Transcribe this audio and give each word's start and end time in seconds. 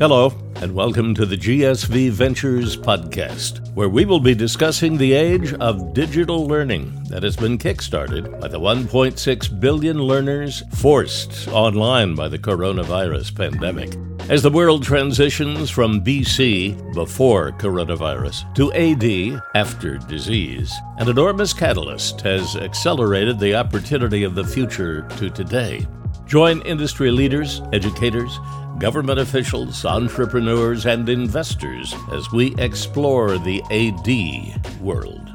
Hello, 0.00 0.32
and 0.62 0.74
welcome 0.74 1.14
to 1.14 1.26
the 1.26 1.36
GSV 1.36 2.08
Ventures 2.08 2.74
podcast, 2.74 3.70
where 3.74 3.90
we 3.90 4.06
will 4.06 4.18
be 4.18 4.34
discussing 4.34 4.96
the 4.96 5.12
age 5.12 5.52
of 5.52 5.92
digital 5.92 6.46
learning 6.46 7.04
that 7.10 7.22
has 7.22 7.36
been 7.36 7.58
kickstarted 7.58 8.40
by 8.40 8.48
the 8.48 8.58
1.6 8.58 9.60
billion 9.60 9.98
learners 9.98 10.62
forced 10.76 11.48
online 11.48 12.14
by 12.14 12.28
the 12.28 12.38
coronavirus 12.38 13.36
pandemic. 13.36 13.94
As 14.30 14.42
the 14.42 14.48
world 14.48 14.84
transitions 14.84 15.68
from 15.68 16.02
BC, 16.02 16.94
before 16.94 17.52
coronavirus, 17.52 18.54
to 18.54 18.72
AD, 18.72 19.42
after 19.54 19.98
disease, 19.98 20.72
an 20.96 21.10
enormous 21.10 21.52
catalyst 21.52 22.22
has 22.22 22.56
accelerated 22.56 23.38
the 23.38 23.54
opportunity 23.54 24.24
of 24.24 24.34
the 24.34 24.44
future 24.44 25.02
to 25.18 25.28
today. 25.28 25.86
Join 26.30 26.62
industry 26.62 27.10
leaders, 27.10 27.60
educators, 27.72 28.38
government 28.78 29.18
officials, 29.18 29.84
entrepreneurs, 29.84 30.86
and 30.86 31.08
investors 31.08 31.92
as 32.12 32.30
we 32.30 32.54
explore 32.54 33.36
the 33.36 33.60
AD 33.72 34.80
world. 34.80 35.28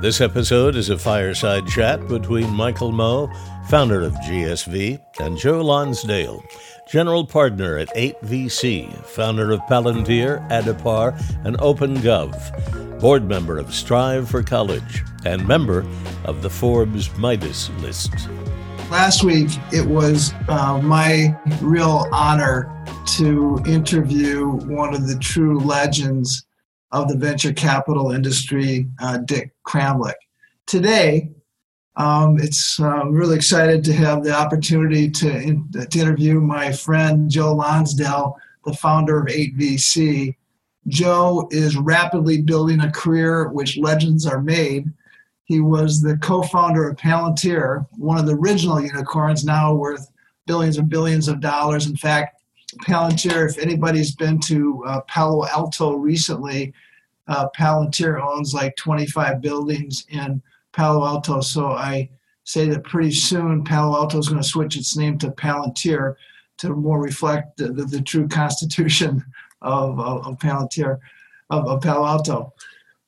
This 0.00 0.20
episode 0.20 0.76
is 0.76 0.88
a 0.88 0.96
fireside 0.96 1.66
chat 1.66 2.06
between 2.06 2.48
Michael 2.54 2.92
Moe, 2.92 3.28
founder 3.68 4.02
of 4.02 4.12
GSV, 4.12 5.00
and 5.18 5.36
Joe 5.36 5.62
Lonsdale, 5.62 6.44
general 6.86 7.26
partner 7.26 7.76
at 7.76 7.92
8VC, 7.96 9.04
founder 9.04 9.50
of 9.50 9.58
Palantir, 9.62 10.48
Addepar, 10.48 11.20
and 11.44 11.58
OpenGov, 11.58 13.00
board 13.00 13.24
member 13.24 13.58
of 13.58 13.74
Strive 13.74 14.30
for 14.30 14.44
College, 14.44 15.02
and 15.24 15.44
member 15.48 15.84
of 16.24 16.42
the 16.42 16.50
Forbes 16.50 17.10
Midas 17.18 17.68
list. 17.80 18.12
Last 18.90 19.22
week, 19.22 19.50
it 19.70 19.86
was 19.86 20.32
uh, 20.48 20.80
my 20.82 21.38
real 21.60 22.06
honor 22.10 22.82
to 23.18 23.62
interview 23.66 24.46
one 24.46 24.94
of 24.94 25.06
the 25.06 25.18
true 25.18 25.60
legends 25.60 26.46
of 26.90 27.08
the 27.08 27.16
venture 27.18 27.52
capital 27.52 28.12
industry, 28.12 28.88
uh, 29.02 29.18
Dick 29.18 29.52
Kramlich. 29.66 30.14
Today, 30.66 31.30
um, 31.96 32.38
it's 32.38 32.80
I'm 32.80 33.12
really 33.12 33.36
excited 33.36 33.84
to 33.84 33.92
have 33.92 34.24
the 34.24 34.32
opportunity 34.32 35.10
to, 35.10 35.38
in, 35.38 35.70
to 35.72 35.98
interview 35.98 36.40
my 36.40 36.72
friend 36.72 37.30
Joe 37.30 37.54
Lonsdale, 37.54 38.38
the 38.64 38.72
founder 38.72 39.20
of 39.20 39.26
8VC. 39.26 40.34
Joe 40.86 41.46
is 41.50 41.76
rapidly 41.76 42.40
building 42.40 42.80
a 42.80 42.90
career 42.90 43.50
which 43.50 43.76
legends 43.76 44.24
are 44.24 44.40
made 44.40 44.86
he 45.48 45.60
was 45.60 46.02
the 46.02 46.18
co-founder 46.18 46.90
of 46.90 46.96
Palantir, 46.98 47.86
one 47.92 48.18
of 48.18 48.26
the 48.26 48.34
original 48.34 48.80
unicorns, 48.80 49.44
now 49.44 49.74
worth 49.74 50.06
billions 50.46 50.76
and 50.76 50.90
billions 50.90 51.26
of 51.26 51.40
dollars. 51.40 51.86
In 51.86 51.96
fact, 51.96 52.42
Palantir, 52.82 53.48
if 53.48 53.58
anybody's 53.58 54.14
been 54.14 54.38
to 54.40 54.84
uh, 54.86 55.00
Palo 55.08 55.46
Alto 55.46 55.94
recently, 55.94 56.74
uh, 57.28 57.48
Palantir 57.56 58.22
owns 58.22 58.52
like 58.52 58.76
25 58.76 59.40
buildings 59.40 60.04
in 60.10 60.42
Palo 60.72 61.06
Alto. 61.06 61.40
So 61.40 61.68
I 61.68 62.10
say 62.44 62.68
that 62.68 62.84
pretty 62.84 63.12
soon 63.12 63.64
Palo 63.64 63.96
Alto 63.96 64.18
is 64.18 64.28
going 64.28 64.42
to 64.42 64.46
switch 64.46 64.76
its 64.76 64.98
name 64.98 65.16
to 65.18 65.30
Palantir 65.30 66.16
to 66.58 66.74
more 66.74 67.00
reflect 67.00 67.56
the, 67.56 67.68
the, 67.68 67.86
the 67.86 68.02
true 68.02 68.28
constitution 68.28 69.24
of, 69.62 69.98
of, 69.98 70.26
of 70.26 70.38
Palantir, 70.38 70.98
of, 71.48 71.66
of 71.66 71.80
Palo 71.80 72.06
Alto. 72.06 72.52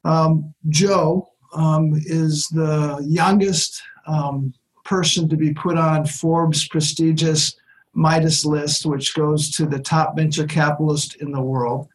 Um, 0.05 0.55
Joe 0.71 1.30
um, 1.53 1.93
is 1.95 2.47
the 2.49 3.05
youngest 3.07 3.83
um, 4.07 4.53
person 4.85 5.29
to 5.29 5.37
be 5.37 5.53
put 5.53 5.77
on 5.77 6.07
Forbes' 6.07 6.69
prestigious 6.69 7.57
Midas 7.93 8.45
list, 8.45 8.87
which 8.87 9.15
goes 9.15 9.51
to 9.53 9.67
the 9.67 9.79
top 9.79 10.17
venture 10.17 10.47
capitalist 10.47 11.17
in 11.17 11.33
the 11.33 11.41
world, 11.41 11.89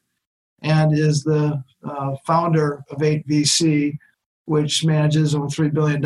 and 0.61 0.97
is 0.97 1.23
the 1.23 1.63
uh, 1.83 2.15
founder 2.25 2.83
of 2.89 2.97
8VC, 2.99 3.97
which 4.45 4.85
manages 4.85 5.35
over 5.35 5.47
$3 5.47 5.73
billion 5.73 6.05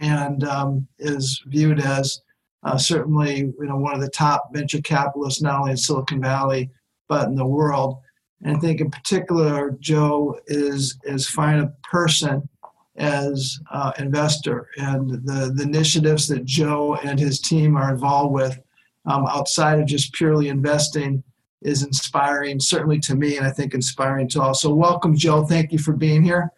and 0.00 0.44
um, 0.44 0.86
is 0.98 1.42
viewed 1.46 1.80
as 1.80 2.20
uh, 2.64 2.78
certainly 2.78 3.38
you 3.38 3.66
know, 3.66 3.76
one 3.76 3.94
of 3.94 4.00
the 4.00 4.08
top 4.08 4.52
venture 4.52 4.80
capitalists, 4.80 5.42
not 5.42 5.60
only 5.60 5.72
in 5.72 5.76
Silicon 5.76 6.20
Valley, 6.20 6.70
but 7.08 7.28
in 7.28 7.34
the 7.34 7.46
world. 7.46 7.98
And 8.42 8.56
I 8.56 8.60
think 8.60 8.80
in 8.80 8.90
particular, 8.90 9.76
Joe 9.80 10.38
is 10.46 10.98
as 11.06 11.28
fine 11.28 11.60
a 11.60 11.72
person 11.88 12.48
as 12.96 13.58
uh, 13.72 13.92
investor 13.98 14.68
and 14.76 15.10
the, 15.10 15.52
the 15.54 15.62
initiatives 15.62 16.28
that 16.28 16.44
Joe 16.44 16.94
and 16.96 17.18
his 17.18 17.40
team 17.40 17.76
are 17.76 17.90
involved 17.90 18.32
with 18.32 18.58
um, 19.06 19.26
outside 19.26 19.80
of 19.80 19.86
just 19.86 20.12
purely 20.12 20.48
investing 20.48 21.22
is 21.62 21.82
inspiring, 21.82 22.60
certainly 22.60 23.00
to 23.00 23.16
me, 23.16 23.36
and 23.36 23.46
I 23.46 23.50
think 23.50 23.74
inspiring 23.74 24.28
to 24.28 24.42
all. 24.42 24.54
So, 24.54 24.72
welcome, 24.72 25.16
Joe. 25.16 25.44
Thank 25.44 25.72
you 25.72 25.78
for 25.78 25.92
being 25.92 26.22
here. 26.22 26.52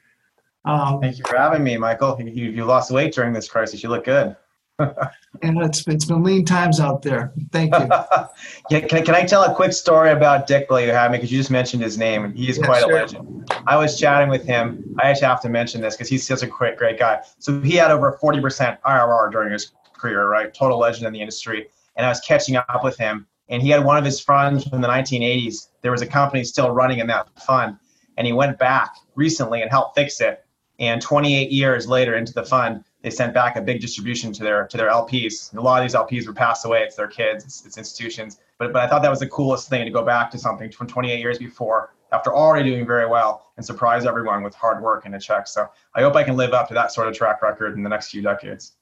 Um, 0.65 1.01
Thank 1.01 1.19
you 1.19 1.25
for 1.25 1.37
having 1.37 1.63
me, 1.63 1.77
Michael. 1.77 2.21
You, 2.21 2.51
you 2.51 2.65
lost 2.65 2.91
weight 2.91 3.15
during 3.15 3.33
this 3.33 3.49
crisis. 3.49 3.83
You 3.83 3.89
look 3.89 4.05
good. 4.05 4.37
and 4.79 5.63
it's 5.63 5.87
it's 5.87 6.05
been 6.05 6.23
lean 6.23 6.45
times 6.45 6.81
out 6.81 7.01
there. 7.01 7.33
Thank 7.51 7.73
you. 7.75 7.89
yeah, 8.71 8.81
can, 8.81 9.05
can 9.05 9.15
I 9.15 9.25
tell 9.25 9.45
a 9.45 9.55
quick 9.55 9.73
story 9.73 10.11
about 10.11 10.47
Dick 10.47 10.71
while 10.71 10.81
you 10.81 10.91
have 10.91 11.13
me? 11.13 11.19
Because 11.19 11.33
you 11.33 11.39
just 11.39 11.51
mentioned 11.51 11.83
his 11.83 11.97
name, 11.97 12.25
and 12.25 12.37
he 12.37 12.51
is 12.51 12.59
yeah, 12.59 12.67
quite 12.67 12.83
sure. 12.83 12.91
a 12.91 13.01
legend. 13.01 13.51
I 13.67 13.77
was 13.77 13.99
chatting 13.99 14.29
with 14.29 14.45
him. 14.45 14.97
I 15.03 15.09
actually 15.09 15.27
have 15.27 15.43
to 15.43 15.49
mention 15.49 15.81
this 15.81 15.95
because 15.95 16.09
he's 16.09 16.27
such 16.27 16.43
a 16.43 16.47
great 16.47 16.77
great 16.77 16.99
guy. 16.99 17.23
So 17.39 17.61
he 17.61 17.77
had 17.77 17.91
over 17.91 18.19
40% 18.23 18.81
IRR 18.81 19.33
during 19.33 19.53
his 19.53 19.73
career, 19.93 20.29
right? 20.29 20.53
Total 20.53 20.79
legend 20.79 21.07
in 21.07 21.13
the 21.13 21.21
industry. 21.21 21.69
And 21.97 22.05
I 22.05 22.09
was 22.09 22.21
catching 22.21 22.57
up 22.57 22.85
with 22.85 22.97
him, 22.99 23.27
and 23.49 23.63
he 23.63 23.71
had 23.71 23.85
one 23.85 23.97
of 23.97 24.05
his 24.05 24.21
funds 24.21 24.69
from 24.69 24.81
the 24.83 24.89
1980s. 24.89 25.69
There 25.83 25.91
was 25.91 26.03
a 26.03 26.07
company 26.07 26.45
still 26.45 26.71
running 26.71 26.99
in 26.99 27.07
that 27.09 27.29
fund, 27.41 27.77
and 28.17 28.27
he 28.27 28.33
went 28.33 28.59
back 28.59 28.95
recently 29.15 29.63
and 29.63 29.71
helped 29.71 29.97
fix 29.97 30.21
it. 30.21 30.45
And 30.79 31.01
28 31.01 31.51
years 31.51 31.89
later 31.89 32.17
into 32.17 32.35
the 32.35 32.45
fund, 32.45 32.85
they 33.03 33.11
sent 33.11 33.33
back 33.33 33.57
a 33.57 33.63
big 33.63 33.81
distribution 33.81 34.33
to 34.33 34.43
their 34.43 34.67
to 34.67 34.77
their 34.77 34.91
LPs. 34.91 35.51
And 35.51 35.59
a 35.59 35.63
lot 35.63 35.81
of 35.81 35.89
these 35.89 35.95
LPs 35.95 36.27
were 36.27 36.35
passed 36.35 36.67
away. 36.67 36.83
It's 36.83 36.97
their 36.97 37.07
kids, 37.07 37.45
it's, 37.45 37.65
it's 37.65 37.79
institutions. 37.79 38.41
But 38.59 38.73
but 38.73 38.83
I 38.83 38.89
thought 38.89 39.03
that 39.03 39.11
was 39.11 39.21
the 39.21 39.29
coolest 39.29 39.69
thing 39.69 39.85
to 39.85 39.91
go 39.91 40.03
back 40.05 40.31
to 40.33 40.39
something 40.39 40.71
from 40.71 40.87
28 40.87 41.19
years 41.19 41.39
before, 41.39 41.95
after 42.13 42.35
already 42.35 42.71
doing 42.71 42.87
very 42.87 43.07
well, 43.07 43.53
and 43.57 43.65
surprise 43.65 44.07
everyone 44.07 44.43
with 44.43 44.55
hard 44.55 44.83
work 44.83 45.07
and 45.07 45.15
a 45.15 45.21
check. 45.21 45.47
So 45.47 45.69
I 45.95 46.03
hope 46.03 46.15
I 46.17 46.23
can 46.23 46.37
live 46.37 46.53
up 46.53 46.69
to 46.69 46.75
that 46.75 46.93
sort 46.93 47.09
of 47.09 47.15
track 47.15 47.43
record 47.43 47.75
in 47.75 47.83
the 47.83 47.89
next 47.89 48.11
few 48.11 48.23
decades. 48.23 48.73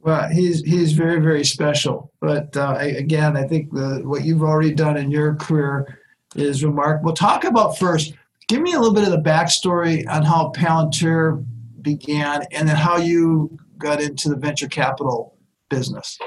Well, 0.00 0.28
he's 0.28 0.62
he's 0.62 0.92
very 0.92 1.20
very 1.20 1.44
special. 1.44 2.12
But 2.20 2.56
uh, 2.56 2.76
again, 2.78 3.36
I 3.36 3.44
think 3.44 3.72
the 3.72 4.02
what 4.04 4.24
you've 4.24 4.42
already 4.42 4.74
done 4.74 4.96
in 4.96 5.10
your 5.10 5.34
career 5.36 5.98
is 6.34 6.64
remarkable. 6.64 7.12
Talk 7.12 7.44
about 7.44 7.78
first. 7.78 8.14
Give 8.48 8.60
me 8.60 8.74
a 8.74 8.78
little 8.78 8.94
bit 8.94 9.04
of 9.04 9.10
the 9.10 9.28
backstory 9.28 10.06
on 10.08 10.22
how 10.22 10.52
Palantir 10.54 11.44
began, 11.82 12.44
and 12.52 12.68
then 12.68 12.76
how 12.76 12.96
you 12.96 13.58
got 13.78 14.00
into 14.00 14.28
the 14.28 14.36
venture 14.36 14.68
capital 14.68 15.36
business? 15.68 16.18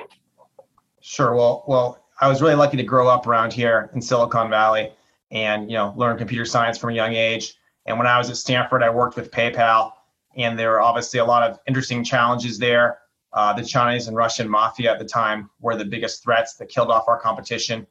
Sure. 1.02 1.36
Well, 1.36 1.64
well, 1.68 2.06
I 2.22 2.28
was 2.28 2.42
really 2.42 2.56
lucky 2.56 2.78
to 2.78 2.84
grow 2.84 3.08
up 3.08 3.28
around 3.28 3.54
here 3.54 3.90
in 3.94 4.02
Silicon 4.02 4.50
Valley, 4.50 4.92
and 5.32 5.70
you 5.70 5.78
know, 5.78 5.94
learn 5.96 6.18
computer 6.18 6.46
science 6.46 6.78
from 6.78 6.92
a 6.92 6.94
young 6.94 7.14
age. 7.14 7.56
And 7.86 7.98
when 7.98 8.08
I 8.08 8.18
was 8.18 8.30
at 8.30 8.38
Stanford, 8.38 8.84
I 8.84 8.90
worked 8.90 9.16
with 9.16 9.32
PayPal, 9.32 9.92
and 10.36 10.58
there 10.58 10.72
were 10.72 10.82
obviously 10.82 11.20
a 11.20 11.26
lot 11.26 11.50
of 11.50 11.60
interesting 11.68 12.04
challenges 12.04 12.60
there. 12.60 13.00
Uh, 13.34 13.54
the 13.54 13.64
Chinese 13.64 14.08
and 14.08 14.18
Russian 14.18 14.50
mafia 14.50 14.92
at 14.92 15.00
the 15.00 15.06
time 15.06 15.50
were 15.60 15.76
the 15.76 15.86
biggest 15.86 16.24
threats 16.24 16.56
that 16.56 16.70
killed 16.70 16.90
off 16.90 17.08
our 17.08 17.20
competition. 17.20 17.86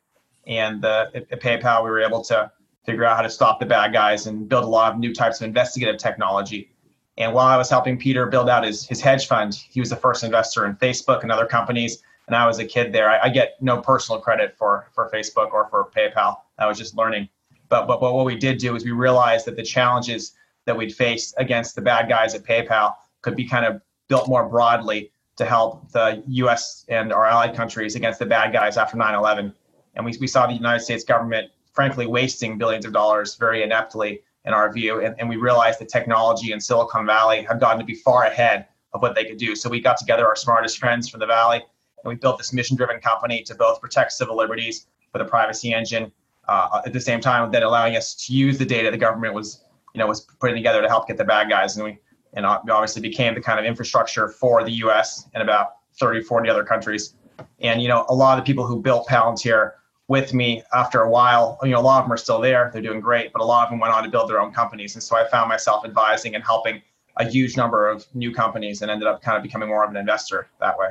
And 0.47 0.85
uh, 0.85 1.07
at, 1.15 1.31
at 1.31 1.41
PayPal, 1.41 1.85
we 1.85 1.91
were 1.91 2.01
able 2.01 2.23
to 2.25 2.51
figure 2.85 3.05
out 3.05 3.17
how 3.17 3.23
to 3.23 3.31
stop 3.31 3.61
the 3.61 3.67
bad 3.67 3.93
guys 3.93 4.27
and 4.27 4.49
build 4.49 4.65
a 4.65 4.69
lot 4.69 4.93
of 4.93 4.99
new 4.99 5.15
types 5.15 5.41
of 5.41 5.47
investigative 5.47 5.99
technology 5.99 6.71
and 7.19 7.35
while 7.35 7.49
I 7.49 7.57
was 7.57 7.69
helping 7.69 7.99
Peter 7.99 8.27
build 8.27 8.49
out 8.49 8.65
his, 8.65 8.87
his 8.87 9.01
hedge 9.01 9.27
fund, 9.27 9.53
he 9.53 9.81
was 9.81 9.91
the 9.91 9.97
first 9.97 10.23
investor 10.23 10.65
in 10.67 10.77
Facebook 10.77 11.23
and 11.23 11.33
other 11.33 11.47
companies. 11.47 12.01
And 12.29 12.37
I 12.37 12.47
was 12.47 12.61
a 12.61 12.65
kid 12.65 12.93
there. 12.93 13.11
I, 13.11 13.25
I 13.25 13.29
get 13.29 13.61
no 13.61 13.81
personal 13.81 14.21
credit 14.21 14.55
for, 14.57 14.89
for 14.95 15.11
Facebook 15.13 15.53
or 15.53 15.69
for 15.69 15.91
PayPal. 15.95 16.37
I 16.59 16.67
was 16.67 16.79
just 16.79 16.97
learning. 16.97 17.29
But, 17.69 17.87
but, 17.87 18.01
but 18.01 18.15
what 18.15 18.25
we 18.25 18.37
did 18.37 18.59
do 18.59 18.75
is 18.77 18.85
we 18.85 18.93
realized 18.93 19.47
that 19.47 19.57
the 19.57 19.63
challenges 19.63 20.35
that 20.65 20.77
we'd 20.77 20.95
faced 20.95 21.35
against 21.39 21.75
the 21.75 21.83
bad 21.83 22.09
guys 22.09 22.35
at 22.35 22.45
PayPal 22.45 22.95
could 23.23 23.37
be 23.37 23.47
kind 23.47 23.65
of 23.65 23.81
built 24.09 24.29
more 24.29 24.49
broadly 24.49 25.13
to 25.37 25.45
help 25.45 25.91
the 25.93 26.23
US 26.27 26.85
and 26.89 27.13
our 27.13 27.27
allied 27.27 27.55
countries 27.55 27.95
against 27.95 28.19
the 28.19 28.27
bad 28.27 28.53
guys 28.53 28.77
after 28.77 28.97
9 28.97 29.15
11. 29.15 29.55
And 29.95 30.05
we, 30.05 30.17
we 30.21 30.27
saw 30.27 30.47
the 30.47 30.55
United 30.55 30.81
States 30.81 31.05
government, 31.05 31.51
frankly, 31.73 32.07
wasting 32.07 32.59
billions 32.59 32.85
of 32.85 32.93
dollars 32.93 33.37
very 33.37 33.63
ineptly 33.63 34.21
in 34.45 34.53
our 34.53 34.73
view. 34.73 35.01
And, 35.01 35.15
and 35.19 35.29
we 35.29 35.37
realized 35.37 35.79
that 35.81 35.89
technology 35.89 36.53
in 36.53 36.61
Silicon 36.61 37.07
Valley 37.07 37.43
had 37.43 37.61
gotten 37.61 37.79
to 37.79 37.85
be 37.85 37.95
far 37.95 38.25
ahead 38.25 38.67
of 38.93 39.03
what 39.03 39.15
they 39.15 39.25
could 39.25 39.39
do. 39.39 39.55
So 39.55 39.69
we 39.69 39.81
got 39.81 39.97
together 39.97 40.27
our 40.27 40.37
smartest 40.37 40.79
friends 40.79 41.09
from 41.09 41.21
the 41.21 41.27
Valley 41.27 41.63
and 42.05 42.09
we 42.09 42.15
built 42.15 42.39
this 42.39 42.53
mission 42.53 42.77
driven 42.77 43.01
company 43.01 43.43
to 43.43 43.55
both 43.55 43.81
protect 43.81 44.13
civil 44.13 44.37
liberties 44.37 44.87
with 45.13 45.23
a 45.23 45.25
privacy 45.25 45.73
engine 45.73 46.13
uh, 46.49 46.83
at 46.85 46.93
the 46.93 47.01
same 47.01 47.21
time 47.21 47.51
then 47.51 47.63
allowing 47.63 47.97
us 47.97 48.15
to 48.15 48.33
use 48.33 48.59
the 48.59 48.65
data 48.65 48.91
the 48.91 48.99
government 48.99 49.35
was 49.35 49.65
you 49.95 49.99
know 49.99 50.07
was 50.07 50.23
putting 50.41 50.57
together 50.57 50.83
to 50.83 50.89
help 50.89 51.07
get 51.07 51.17
the 51.17 51.25
bad 51.25 51.49
guys 51.49 51.77
and 51.77 51.85
we 51.85 51.99
and 52.35 52.45
obviously 52.45 53.01
became 53.01 53.35
the 53.35 53.41
kind 53.41 53.59
of 53.59 53.65
infrastructure 53.65 54.29
for 54.29 54.63
the 54.63 54.73
US 54.85 55.29
and 55.35 55.43
about 55.43 55.77
30 55.99 56.23
40 56.23 56.51
other 56.51 56.65
countries 56.65 57.15
and 57.61 57.81
you 57.81 57.89
know 57.89 58.05
a 58.09 58.15
lot 58.15 58.39
of 58.39 58.45
the 58.45 58.51
people 58.51 58.67
who 58.67 58.81
built 58.81 59.07
Palantir 59.09 59.73
with 60.09 60.33
me 60.33 60.63
after 60.73 61.03
a 61.03 61.11
while. 61.11 61.59
You 61.63 61.71
know, 61.71 61.81
a 61.81 61.83
lot 61.83 62.01
of 62.01 62.07
them 62.07 62.13
are 62.13 62.19
still 62.19 62.41
there; 62.41 62.71
they're 62.73 62.83
doing 62.83 63.01
great, 63.01 63.33
but 63.33 63.41
a 63.41 63.45
lot 63.45 63.65
of 63.65 63.71
them 63.71 63.79
went 63.79 63.95
on 63.95 64.03
to 64.03 64.11
build 64.11 64.29
their 64.29 64.41
own 64.41 64.53
companies. 64.53 64.95
And 64.95 65.03
so 65.03 65.17
I 65.17 65.29
found 65.29 65.49
myself 65.49 65.85
advising 65.85 66.35
and 66.35 66.43
helping 66.43 66.83
a 67.19 67.29
huge 67.29 67.57
number 67.57 67.89
of 67.89 68.07
new 68.15 68.33
companies, 68.33 68.83
and 68.83 68.91
ended 68.91 69.07
up 69.07 69.23
kind 69.23 69.37
of 69.37 69.43
becoming 69.43 69.69
more 69.69 69.85
of 69.85 69.91
an 69.91 69.97
investor 69.97 70.49
that 70.61 70.79
way. 70.79 70.89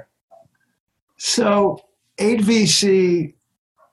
So, 1.17 1.83
8VC 2.19 3.33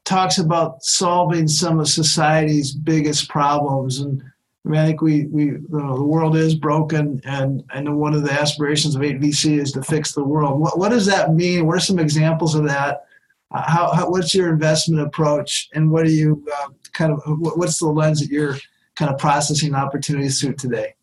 talks 0.04 0.38
about 0.38 0.82
solving 0.84 1.48
some 1.48 1.80
of 1.80 1.88
society's 1.88 2.72
biggest 2.72 3.28
problems, 3.28 4.00
and 4.00 4.22
I 4.64 4.68
mean, 4.68 4.80
I 4.80 4.86
think 4.86 5.02
we, 5.02 5.26
we 5.26 5.44
you 5.44 5.66
know, 5.70 5.96
the 5.96 6.04
world 6.04 6.36
is 6.36 6.54
broken, 6.54 7.20
and 7.24 7.64
know 7.80 7.94
one 7.94 8.14
of 8.14 8.22
the 8.22 8.32
aspirations 8.32 8.94
of 8.94 9.02
8VC 9.02 9.60
is 9.60 9.72
to 9.72 9.82
fix 9.82 10.12
the 10.12 10.24
world. 10.24 10.60
What, 10.60 10.78
what 10.78 10.90
does 10.90 11.06
that 11.06 11.34
mean? 11.34 11.66
What 11.66 11.76
are 11.76 11.80
some 11.80 11.98
examples 11.98 12.54
of 12.54 12.64
that? 12.64 13.04
Uh, 13.50 13.62
how, 13.62 13.92
how 13.92 14.10
what's 14.10 14.34
your 14.34 14.50
investment 14.50 15.06
approach, 15.06 15.68
and 15.74 15.90
what 15.90 16.06
are 16.06 16.10
you 16.10 16.46
uh, 16.60 16.68
kind 16.92 17.12
of 17.12 17.20
what's 17.26 17.78
the 17.78 17.88
lens 17.88 18.20
that 18.20 18.30
you're 18.30 18.56
kind 18.96 19.10
of 19.10 19.18
processing 19.18 19.74
opportunities 19.74 20.40
through 20.40 20.54
today? 20.54 20.94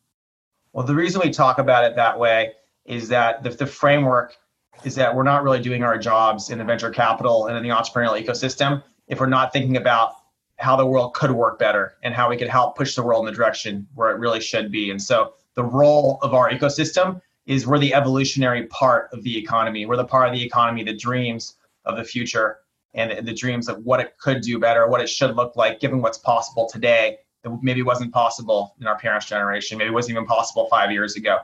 Well, 0.73 0.85
the 0.85 0.95
reason 0.95 1.21
we 1.23 1.31
talk 1.31 1.59
about 1.59 1.83
it 1.83 1.95
that 1.95 2.17
way 2.17 2.53
is 2.85 3.09
that 3.09 3.43
the, 3.43 3.49
the 3.49 3.67
framework 3.67 4.35
is 4.83 4.95
that 4.95 5.13
we're 5.13 5.23
not 5.23 5.43
really 5.43 5.61
doing 5.61 5.83
our 5.83 5.97
jobs 5.97 6.49
in 6.49 6.57
the 6.57 6.63
venture 6.63 6.89
capital 6.89 7.47
and 7.47 7.57
in 7.57 7.63
the 7.63 7.69
entrepreneurial 7.69 8.19
ecosystem 8.19 8.81
if 9.11 9.19
we're 9.19 9.27
not 9.27 9.53
thinking 9.53 9.77
about 9.77 10.15
how 10.57 10.75
the 10.75 10.85
world 10.85 11.13
could 11.13 11.31
work 11.31 11.59
better 11.59 11.97
and 12.01 12.13
how 12.13 12.29
we 12.29 12.37
could 12.37 12.47
help 12.47 12.77
push 12.77 12.95
the 12.95 13.03
world 13.03 13.27
in 13.27 13.31
the 13.31 13.37
direction 13.37 13.85
where 13.93 14.09
it 14.09 14.17
really 14.17 14.39
should 14.39 14.71
be. 14.71 14.89
And 14.89 15.01
so 15.01 15.33
the 15.55 15.63
role 15.63 16.17
of 16.21 16.33
our 16.33 16.49
ecosystem 16.49 17.21
is 17.45 17.67
we're 17.67 17.79
the 17.79 17.93
evolutionary 17.93 18.67
part 18.67 19.09
of 19.11 19.21
the 19.23 19.37
economy. 19.37 19.85
We're 19.85 19.97
the 19.97 20.05
part 20.05 20.29
of 20.29 20.33
the 20.33 20.43
economy 20.43 20.83
that 20.85 20.97
dreams 20.97 21.55
of 21.85 21.97
the 21.97 22.03
future 22.03 22.59
and 22.93 23.25
the 23.27 23.33
dreams 23.33 23.67
of 23.67 23.83
what 23.83 23.99
it 23.99 24.17
could 24.17 24.41
do 24.41 24.59
better, 24.59 24.87
what 24.87 25.01
it 25.01 25.09
should 25.09 25.35
look 25.35 25.55
like, 25.55 25.79
given 25.79 26.01
what's 26.01 26.17
possible 26.17 26.69
today 26.71 27.17
that 27.43 27.51
maybe 27.61 27.81
wasn't 27.81 28.13
possible 28.13 28.75
in 28.79 28.87
our 28.87 28.97
parents' 28.97 29.25
generation, 29.25 29.77
maybe 29.77 29.89
wasn't 29.89 30.11
even 30.11 30.25
possible 30.25 30.67
five 30.69 30.91
years 30.91 31.15
ago. 31.15 31.39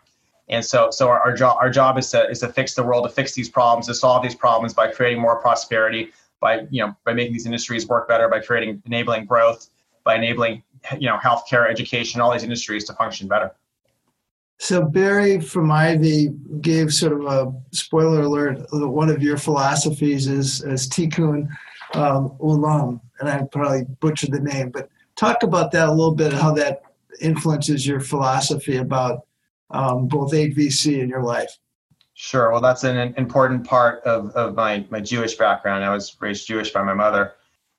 And 0.48 0.64
so, 0.64 0.92
so 0.92 1.10
our, 1.10 1.20
our 1.20 1.34
job, 1.34 1.58
our 1.60 1.70
job 1.70 1.98
is 1.98 2.12
to 2.12 2.30
is 2.30 2.40
to 2.40 2.48
fix 2.48 2.76
the 2.76 2.84
world, 2.84 3.04
to 3.04 3.10
fix 3.10 3.34
these 3.34 3.50
problems, 3.50 3.88
to 3.88 3.94
solve 3.94 4.24
these 4.24 4.36
problems 4.36 4.74
by 4.74 4.90
creating 4.90 5.22
more 5.22 5.42
prosperity, 5.42 6.14
by 6.40 6.62
you 6.70 6.86
know 6.86 6.96
by 7.06 7.14
making 7.14 7.34
these 7.34 7.46
industries 7.46 7.88
work 7.88 8.08
better 8.08 8.28
by 8.30 8.40
creating 8.40 8.82
enabling 8.86 9.26
growth 9.26 9.70
by 10.04 10.16
enabling 10.16 10.64
you 11.00 11.08
know 11.08 11.18
healthcare 11.18 11.70
education 11.70 12.22
all 12.22 12.32
these 12.32 12.44
industries 12.44 12.86
to 12.86 12.94
function 12.94 13.28
better. 13.28 13.52
So 14.60 14.84
barry 14.84 15.40
from 15.40 15.72
ivy 15.72 16.30
gave 16.62 16.94
sort 16.94 17.14
of 17.14 17.26
a 17.26 17.54
spoiler 17.76 18.22
alert 18.22 18.70
that 18.72 18.88
one 18.88 19.10
of 19.10 19.22
your 19.22 19.38
philosophies 19.38 20.28
is 20.28 20.62
as 20.62 20.88
tikkun 20.88 21.48
um, 21.94 22.36
olam 22.40 23.00
and 23.20 23.30
i 23.30 23.42
probably 23.52 23.84
butchered 24.00 24.32
the 24.32 24.40
name 24.40 24.72
but 24.72 24.90
talk 25.16 25.44
about 25.44 25.72
that 25.72 25.88
a 25.88 25.92
little 25.92 26.16
bit 26.16 26.34
how 26.34 26.54
that 26.54 26.82
influences 27.22 27.86
your 27.86 28.00
philosophy 28.00 28.78
about 28.78 29.28
um, 29.72 30.08
both 30.08 30.32
8vc 30.32 31.02
and 31.02 31.10
your 31.10 31.24
life 31.24 31.58
Sure. 32.20 32.52
Well, 32.52 32.62
that's 32.62 32.84
an 32.84 33.14
important 33.16 33.64
part 33.64 34.04
of, 34.04 34.32
of 34.32 34.56
my, 34.56 34.84
my 34.90 35.00
Jewish 35.00 35.36
background. 35.36 35.84
I 35.84 35.94
was 35.94 36.18
raised 36.20 36.48
Jewish 36.48 36.72
by 36.72 36.82
my 36.82 36.96
mother. 36.96 37.36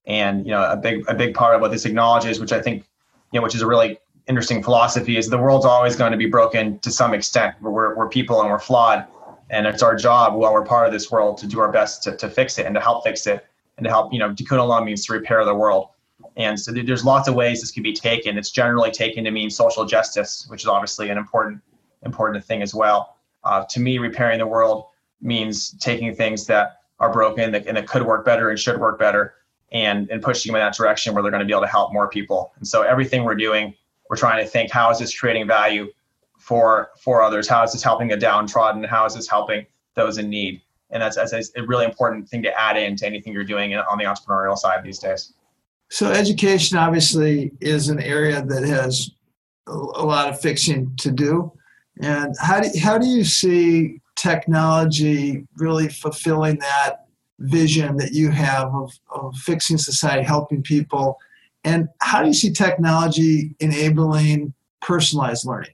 And, 0.06 0.46
you 0.46 0.52
know, 0.52 0.62
a 0.62 0.76
big, 0.76 1.05
a 1.08 1.14
big 1.14 1.35
part 1.35 1.56
of 1.56 1.61
what 1.61 1.73
this 1.73 1.85
acknowledges, 1.85 2.38
which 2.38 2.52
I 2.52 2.62
think, 2.62 2.85
you 3.32 3.40
know, 3.40 3.43
which 3.43 3.56
is 3.56 3.62
a 3.62 3.67
really 3.67 3.99
interesting 4.29 4.62
philosophy 4.62 5.17
is 5.17 5.29
the 5.29 5.38
world's 5.38 5.67
always 5.67 5.96
going 5.96 6.12
to 6.12 6.17
be 6.17 6.26
broken 6.26 6.79
to 6.79 6.90
some 6.93 7.14
extent. 7.14 7.56
We're, 7.61 7.96
we're 7.96 8.08
people 8.08 8.40
and 8.40 8.49
we're 8.49 8.61
flawed. 8.61 9.08
And 9.50 9.67
it's 9.67 9.82
our 9.82 9.96
job 9.96 10.35
while 10.35 10.52
we're 10.52 10.64
part 10.64 10.87
of 10.87 10.93
this 10.93 11.11
world 11.11 11.38
to 11.38 11.49
do 11.49 11.58
our 11.58 11.73
best 11.73 12.05
to, 12.05 12.17
to 12.17 12.31
fix 12.31 12.61
it 12.61 12.67
and 12.67 12.76
to 12.76 12.81
help 12.81 13.02
fix 13.02 13.26
it 13.26 13.44
and 13.76 13.82
to 13.82 13.90
help, 13.90 14.12
you 14.12 14.20
know, 14.20 14.31
tikkun 14.31 14.58
olam 14.58 14.85
means 14.85 15.05
to 15.06 15.14
repair 15.14 15.44
the 15.44 15.55
world. 15.55 15.88
And 16.37 16.58
so 16.58 16.70
there's 16.70 17.05
lots 17.05 17.26
of 17.26 17.35
ways 17.35 17.61
this 17.61 17.73
could 17.73 17.82
be 17.82 17.93
taken. 17.93 18.38
It's 18.38 18.52
generally 18.52 18.93
taken 18.93 19.25
to 19.25 19.32
mean 19.32 19.50
social 19.50 19.85
justice, 19.85 20.46
which 20.49 20.62
is 20.62 20.69
obviously 20.69 21.11
an 21.11 21.19
important, 21.19 21.61
important 22.05 22.44
thing 22.44 22.62
as 22.62 22.73
well. 22.73 23.17
Uh, 23.44 23.64
to 23.70 23.81
me, 23.81 23.99
repairing 23.99 24.38
the 24.38 24.46
world 24.46 24.87
means 25.20 25.73
taking 25.79 26.14
things 26.14 26.46
that 26.46 26.81
are 27.00 27.12
broken 27.12 27.52
that, 27.52 27.67
and 27.67 27.76
that 27.76 27.87
could 27.87 28.02
work 28.02 28.25
better 28.25 28.50
and 28.50 28.58
should 28.58 28.79
work 28.79 28.99
better 28.99 29.35
and, 29.73 30.08
and 30.11 30.23
pushing 30.23 30.52
them 30.52 30.61
in 30.61 30.67
that 30.67 30.75
direction 30.75 31.14
where 31.14 31.23
they're 31.23 31.31
going 31.31 31.40
to 31.40 31.46
be 31.46 31.52
able 31.52 31.62
to 31.62 31.69
help 31.69 31.93
more 31.93 32.08
people. 32.08 32.52
And 32.56 32.67
so 32.67 32.82
everything 32.82 33.25
we're 33.25 33.35
doing, 33.35 33.75
we're 34.08 34.17
trying 34.17 34.43
to 34.44 34.50
think, 34.50 34.70
how 34.70 34.90
is 34.90 34.99
this 34.99 35.19
creating 35.19 35.46
value 35.46 35.93
for, 36.38 36.90
for 37.00 37.23
others? 37.23 37.49
How 37.49 37.62
is 37.62 37.73
this 37.73 37.82
helping 37.82 38.08
the 38.08 38.17
downtrodden? 38.17 38.82
How 38.85 39.05
is 39.05 39.14
this 39.14 39.29
helping 39.29 39.67
those 39.94 40.19
in 40.19 40.31
need? 40.31 40.62
And 40.90 41.02
that's, 41.02 41.17
that's 41.17 41.50
a 41.56 41.62
really 41.62 41.85
important 41.85 42.29
thing 42.29 42.43
to 42.43 42.61
add 42.61 42.76
into 42.76 43.06
anything 43.06 43.32
you're 43.32 43.44
doing 43.44 43.75
on 43.75 43.99
the 43.99 44.05
entrepreneurial 44.05 44.56
side 44.56 44.82
these 44.82 44.99
days. 44.99 45.35
So 45.90 46.11
education 46.11 46.79
obviously 46.79 47.52
is 47.61 47.88
an 47.88 48.00
area 48.00 48.43
that 48.43 48.62
has 48.64 49.11
a 49.67 49.73
lot 49.73 50.29
of 50.29 50.40
fixing 50.40 50.96
to 50.96 51.11
do. 51.11 51.52
And 52.00 52.34
how 52.40 52.60
do, 52.60 52.70
how 52.80 52.98
do 52.98 53.06
you 53.06 53.24
see 53.24 54.00
technology 54.16 55.46
really 55.56 55.88
fulfilling 55.88 56.58
that 56.58 57.06
vision 57.40 57.96
that 57.96 58.12
you 58.12 58.30
have 58.30 58.74
of, 58.74 58.92
of 59.10 59.36
fixing 59.36 59.78
society, 59.78 60.22
helping 60.22 60.62
people? 60.62 61.18
And 61.64 61.88
how 62.00 62.22
do 62.22 62.28
you 62.28 62.34
see 62.34 62.52
technology 62.52 63.54
enabling 63.60 64.54
personalized 64.80 65.46
learning? 65.46 65.72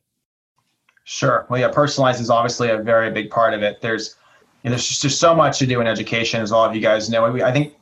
Sure. 1.05 1.47
Well, 1.51 1.61
yeah, 1.61 1.71
personalized 1.71 2.21
is 2.21 2.31
obviously 2.31 2.71
a 2.71 2.79
very 2.79 3.11
big 3.11 3.31
part 3.31 3.53
of 3.53 3.63
it. 3.63 3.81
There's 3.83 4.17
you 4.63 4.71
know, 4.71 4.77
there's 4.77 4.89
just 4.89 5.03
there's 5.03 5.19
so 5.19 5.35
much 5.35 5.59
to 5.59 5.67
do 5.67 5.81
in 5.83 5.87
education, 5.87 6.41
as 6.41 6.51
all 6.51 6.65
of 6.65 6.75
you 6.75 6.81
guys 6.81 7.11
know. 7.11 7.27
I 7.45 7.53
think 7.53 7.75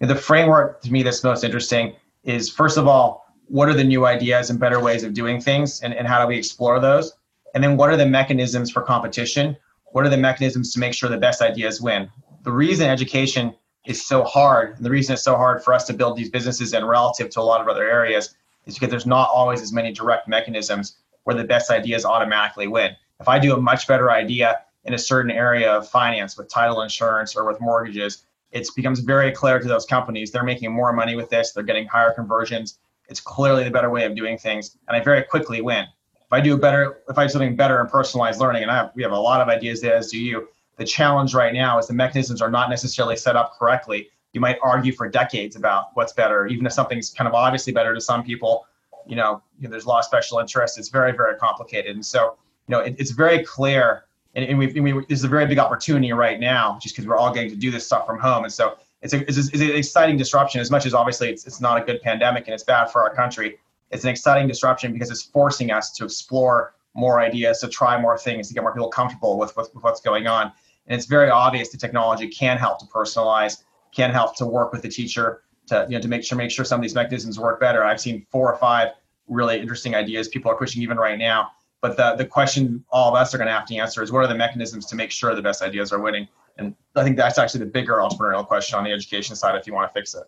the 0.00 0.14
framework 0.14 0.82
to 0.82 0.92
me 0.92 1.02
that's 1.02 1.24
most 1.24 1.42
interesting 1.42 1.96
is 2.24 2.50
first 2.50 2.76
of 2.76 2.86
all, 2.86 3.24
what 3.48 3.70
are 3.70 3.74
the 3.74 3.84
new 3.84 4.04
ideas 4.04 4.50
and 4.50 4.60
better 4.60 4.78
ways 4.78 5.02
of 5.02 5.14
doing 5.14 5.40
things, 5.40 5.80
and, 5.80 5.94
and 5.94 6.06
how 6.06 6.20
do 6.20 6.26
we 6.26 6.36
explore 6.36 6.78
those? 6.78 7.14
And 7.56 7.64
then 7.64 7.78
what 7.78 7.88
are 7.88 7.96
the 7.96 8.04
mechanisms 8.04 8.70
for 8.70 8.82
competition? 8.82 9.56
What 9.92 10.04
are 10.04 10.10
the 10.10 10.18
mechanisms 10.18 10.74
to 10.74 10.78
make 10.78 10.92
sure 10.92 11.08
the 11.08 11.16
best 11.16 11.40
ideas 11.40 11.80
win? 11.80 12.10
The 12.42 12.52
reason 12.52 12.86
education 12.86 13.54
is 13.86 14.06
so 14.06 14.24
hard, 14.24 14.76
and 14.76 14.84
the 14.84 14.90
reason 14.90 15.14
it's 15.14 15.22
so 15.22 15.36
hard 15.36 15.64
for 15.64 15.72
us 15.72 15.86
to 15.86 15.94
build 15.94 16.18
these 16.18 16.28
businesses 16.28 16.74
and 16.74 16.86
relative 16.86 17.30
to 17.30 17.40
a 17.40 17.48
lot 17.48 17.62
of 17.62 17.68
other 17.68 17.88
areas 17.88 18.34
is 18.66 18.74
because 18.74 18.90
there's 18.90 19.06
not 19.06 19.30
always 19.30 19.62
as 19.62 19.72
many 19.72 19.90
direct 19.90 20.28
mechanisms 20.28 20.98
where 21.24 21.34
the 21.34 21.44
best 21.44 21.70
ideas 21.70 22.04
automatically 22.04 22.66
win. 22.66 22.94
If 23.20 23.28
I 23.30 23.38
do 23.38 23.54
a 23.54 23.58
much 23.58 23.88
better 23.88 24.10
idea 24.10 24.60
in 24.84 24.92
a 24.92 24.98
certain 24.98 25.30
area 25.30 25.72
of 25.72 25.88
finance 25.88 26.36
with 26.36 26.50
title 26.50 26.82
insurance 26.82 27.34
or 27.36 27.46
with 27.46 27.58
mortgages, 27.58 28.26
it 28.50 28.68
becomes 28.76 29.00
very 29.00 29.32
clear 29.32 29.60
to 29.60 29.66
those 29.66 29.86
companies 29.86 30.30
they're 30.30 30.44
making 30.44 30.72
more 30.72 30.92
money 30.92 31.16
with 31.16 31.30
this, 31.30 31.52
they're 31.52 31.64
getting 31.64 31.86
higher 31.86 32.12
conversions. 32.12 32.78
It's 33.08 33.20
clearly 33.20 33.64
the 33.64 33.70
better 33.70 33.88
way 33.88 34.04
of 34.04 34.14
doing 34.14 34.36
things, 34.36 34.76
and 34.88 34.94
I 34.94 35.00
very 35.02 35.22
quickly 35.22 35.62
win 35.62 35.86
if 36.26 36.32
I 36.32 36.40
do 36.40 36.54
a 36.54 36.58
better, 36.58 36.98
if 37.08 37.16
I 37.16 37.26
do 37.26 37.28
something 37.28 37.54
better 37.54 37.80
in 37.80 37.86
personalized 37.86 38.40
learning, 38.40 38.62
and 38.62 38.70
I 38.70 38.76
have, 38.76 38.92
we 38.96 39.02
have 39.02 39.12
a 39.12 39.18
lot 39.18 39.40
of 39.40 39.48
ideas 39.48 39.80
there, 39.80 39.94
as 39.94 40.10
do 40.10 40.18
you. 40.18 40.48
The 40.76 40.84
challenge 40.84 41.34
right 41.34 41.54
now 41.54 41.78
is 41.78 41.86
the 41.86 41.94
mechanisms 41.94 42.42
are 42.42 42.50
not 42.50 42.68
necessarily 42.68 43.16
set 43.16 43.36
up 43.36 43.54
correctly. 43.58 44.08
You 44.32 44.40
might 44.40 44.58
argue 44.62 44.92
for 44.92 45.08
decades 45.08 45.56
about 45.56 45.86
what's 45.94 46.12
better, 46.12 46.46
even 46.46 46.66
if 46.66 46.72
something's 46.72 47.10
kind 47.10 47.26
of 47.28 47.34
obviously 47.34 47.72
better 47.72 47.94
to 47.94 48.00
some 48.00 48.24
people. 48.24 48.66
You 49.06 49.16
know, 49.16 49.40
you 49.58 49.68
know 49.68 49.70
there's 49.70 49.84
a 49.84 49.88
lot 49.88 50.00
of 50.00 50.04
special 50.04 50.40
interest. 50.40 50.78
It's 50.78 50.88
very, 50.88 51.12
very 51.12 51.36
complicated, 51.36 51.94
and 51.94 52.04
so 52.04 52.36
you 52.66 52.72
know, 52.72 52.80
it, 52.80 52.96
it's 52.98 53.12
very 53.12 53.44
clear. 53.44 54.04
And, 54.34 54.44
and 54.44 54.58
we, 54.58 54.66
we, 54.66 54.92
this 55.08 55.20
is 55.20 55.24
a 55.24 55.28
very 55.28 55.46
big 55.46 55.58
opportunity 55.58 56.12
right 56.12 56.38
now, 56.38 56.78
just 56.82 56.94
because 56.94 57.06
we're 57.06 57.16
all 57.16 57.32
getting 57.32 57.50
to 57.50 57.56
do 57.56 57.70
this 57.70 57.86
stuff 57.86 58.06
from 58.06 58.18
home, 58.18 58.44
and 58.44 58.52
so 58.52 58.76
it's, 59.02 59.14
a, 59.14 59.20
it's, 59.28 59.38
a, 59.38 59.40
it's 59.40 59.60
an 59.60 59.76
exciting 59.76 60.16
disruption. 60.16 60.60
As 60.60 60.70
much 60.70 60.86
as 60.86 60.92
obviously 60.92 61.30
it's, 61.30 61.46
it's 61.46 61.60
not 61.60 61.80
a 61.80 61.84
good 61.84 62.02
pandemic 62.02 62.44
and 62.46 62.54
it's 62.54 62.64
bad 62.64 62.90
for 62.90 63.02
our 63.02 63.14
country, 63.14 63.58
it's 63.90 64.04
an 64.04 64.10
exciting 64.10 64.48
disruption 64.48 64.92
because 64.92 65.10
it's 65.10 65.22
forcing 65.22 65.70
us 65.70 65.92
to 65.92 66.04
explore 66.04 66.74
more 66.94 67.20
ideas, 67.20 67.60
to 67.60 67.68
try 67.68 68.00
more 68.00 68.18
things, 68.18 68.48
to 68.48 68.54
get 68.54 68.62
more 68.62 68.72
people 68.72 68.88
comfortable 68.88 69.38
with, 69.38 69.56
with, 69.56 69.72
with 69.74 69.84
what's 69.84 70.00
going 70.00 70.26
on. 70.26 70.50
And 70.86 70.98
it's 70.98 71.06
very 71.06 71.30
obvious 71.30 71.70
the 71.70 71.78
technology 71.78 72.28
can 72.28 72.56
help 72.56 72.78
to 72.80 72.86
personalize, 72.86 73.62
can 73.92 74.10
help 74.10 74.36
to 74.36 74.46
work 74.46 74.72
with 74.72 74.82
the 74.82 74.88
teacher 74.88 75.42
to 75.66 75.86
you 75.88 75.96
know 75.96 76.00
to 76.00 76.08
make 76.08 76.24
sure 76.24 76.38
make 76.38 76.50
sure 76.50 76.64
some 76.64 76.80
of 76.80 76.82
these 76.82 76.94
mechanisms 76.94 77.38
work 77.38 77.60
better. 77.60 77.84
I've 77.84 78.00
seen 78.00 78.26
four 78.30 78.52
or 78.52 78.58
five 78.58 78.90
really 79.28 79.60
interesting 79.60 79.94
ideas 79.94 80.28
people 80.28 80.50
are 80.50 80.56
pushing 80.56 80.82
even 80.82 80.96
right 80.96 81.18
now. 81.18 81.50
But 81.80 81.96
the 81.96 82.14
the 82.14 82.24
question 82.24 82.84
all 82.90 83.14
of 83.14 83.20
us 83.20 83.34
are 83.34 83.38
going 83.38 83.48
to 83.48 83.54
have 83.54 83.66
to 83.66 83.76
answer 83.76 84.02
is 84.02 84.12
what 84.12 84.20
are 84.20 84.28
the 84.28 84.34
mechanisms 84.34 84.86
to 84.86 84.96
make 84.96 85.10
sure 85.10 85.34
the 85.34 85.42
best 85.42 85.62
ideas 85.62 85.92
are 85.92 86.00
winning? 86.00 86.28
And 86.58 86.74
I 86.94 87.04
think 87.04 87.16
that's 87.16 87.38
actually 87.38 87.60
the 87.60 87.70
bigger 87.70 87.94
entrepreneurial 87.94 88.46
question 88.46 88.78
on 88.78 88.84
the 88.84 88.92
education 88.92 89.36
side 89.36 89.56
if 89.56 89.66
you 89.66 89.74
want 89.74 89.92
to 89.92 89.98
fix 89.98 90.14
it. 90.14 90.24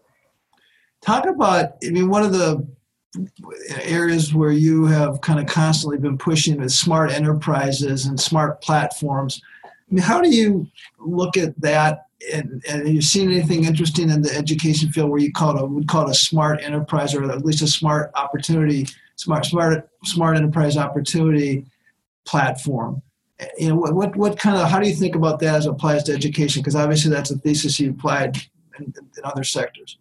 Talk 1.00 1.27
about 1.27 1.77
I 1.85 1.91
mean 1.91 2.09
one 2.09 2.23
of 2.23 2.33
the 2.33 2.67
areas 3.83 4.35
where 4.35 4.53
you 4.53 4.85
have 4.87 5.21
kind 5.21 5.41
of 5.41 5.47
constantly 5.47 5.99
been 5.99 6.19
pushing 6.19 6.61
with 6.61 6.73
smart 6.73 7.11
enterprises 7.11 8.07
and 8.07 8.21
smart 8.21 8.61
platforms. 8.61 9.41
I 9.65 9.95
mean, 9.95 10.03
how 10.03 10.21
do 10.21 10.29
you 10.29 10.67
look 10.99 11.37
at 11.37 11.59
that? 11.61 12.07
And, 12.33 12.62
and 12.69 12.87
have 12.87 12.88
you 12.88 13.00
seen 13.00 13.31
anything 13.31 13.65
interesting 13.65 14.11
in 14.11 14.23
the 14.23 14.35
education 14.35 14.91
field 14.91 15.11
where 15.11 15.21
you 15.21 15.33
call 15.33 15.57
it 15.57 15.62
a, 15.62 15.65
would 15.65 15.88
call 15.88 16.07
it 16.07 16.11
a 16.11 16.15
smart 16.15 16.62
enterprise 16.62 17.15
or 17.15 17.31
at 17.31 17.45
least 17.45 17.62
a 17.62 17.67
smart 17.69 18.11
opportunity, 18.15 18.87
smart 19.17 19.47
smart 19.47 19.88
smart 20.05 20.37
enterprise 20.37 20.77
opportunity 20.77 21.65
platform? 22.27 23.00
You 23.57 23.69
know, 23.69 23.77
what 23.77 23.95
what, 23.95 24.17
what 24.17 24.38
kind 24.38 24.57
of 24.57 24.69
how 24.69 24.81
do 24.81 24.88
you 24.88 24.97
think 24.97 25.15
about 25.15 25.38
that 25.41 25.55
as 25.55 25.67
it 25.67 25.71
applies 25.71 26.03
to 26.05 26.12
education? 26.12 26.61
Because 26.61 26.75
obviously 26.75 27.11
that's 27.11 27.31
a 27.31 27.38
thesis 27.38 27.79
you 27.79 27.91
applied 27.91 28.37
in, 28.79 28.87
in 28.87 29.25
other 29.25 29.45
sectors. 29.45 29.97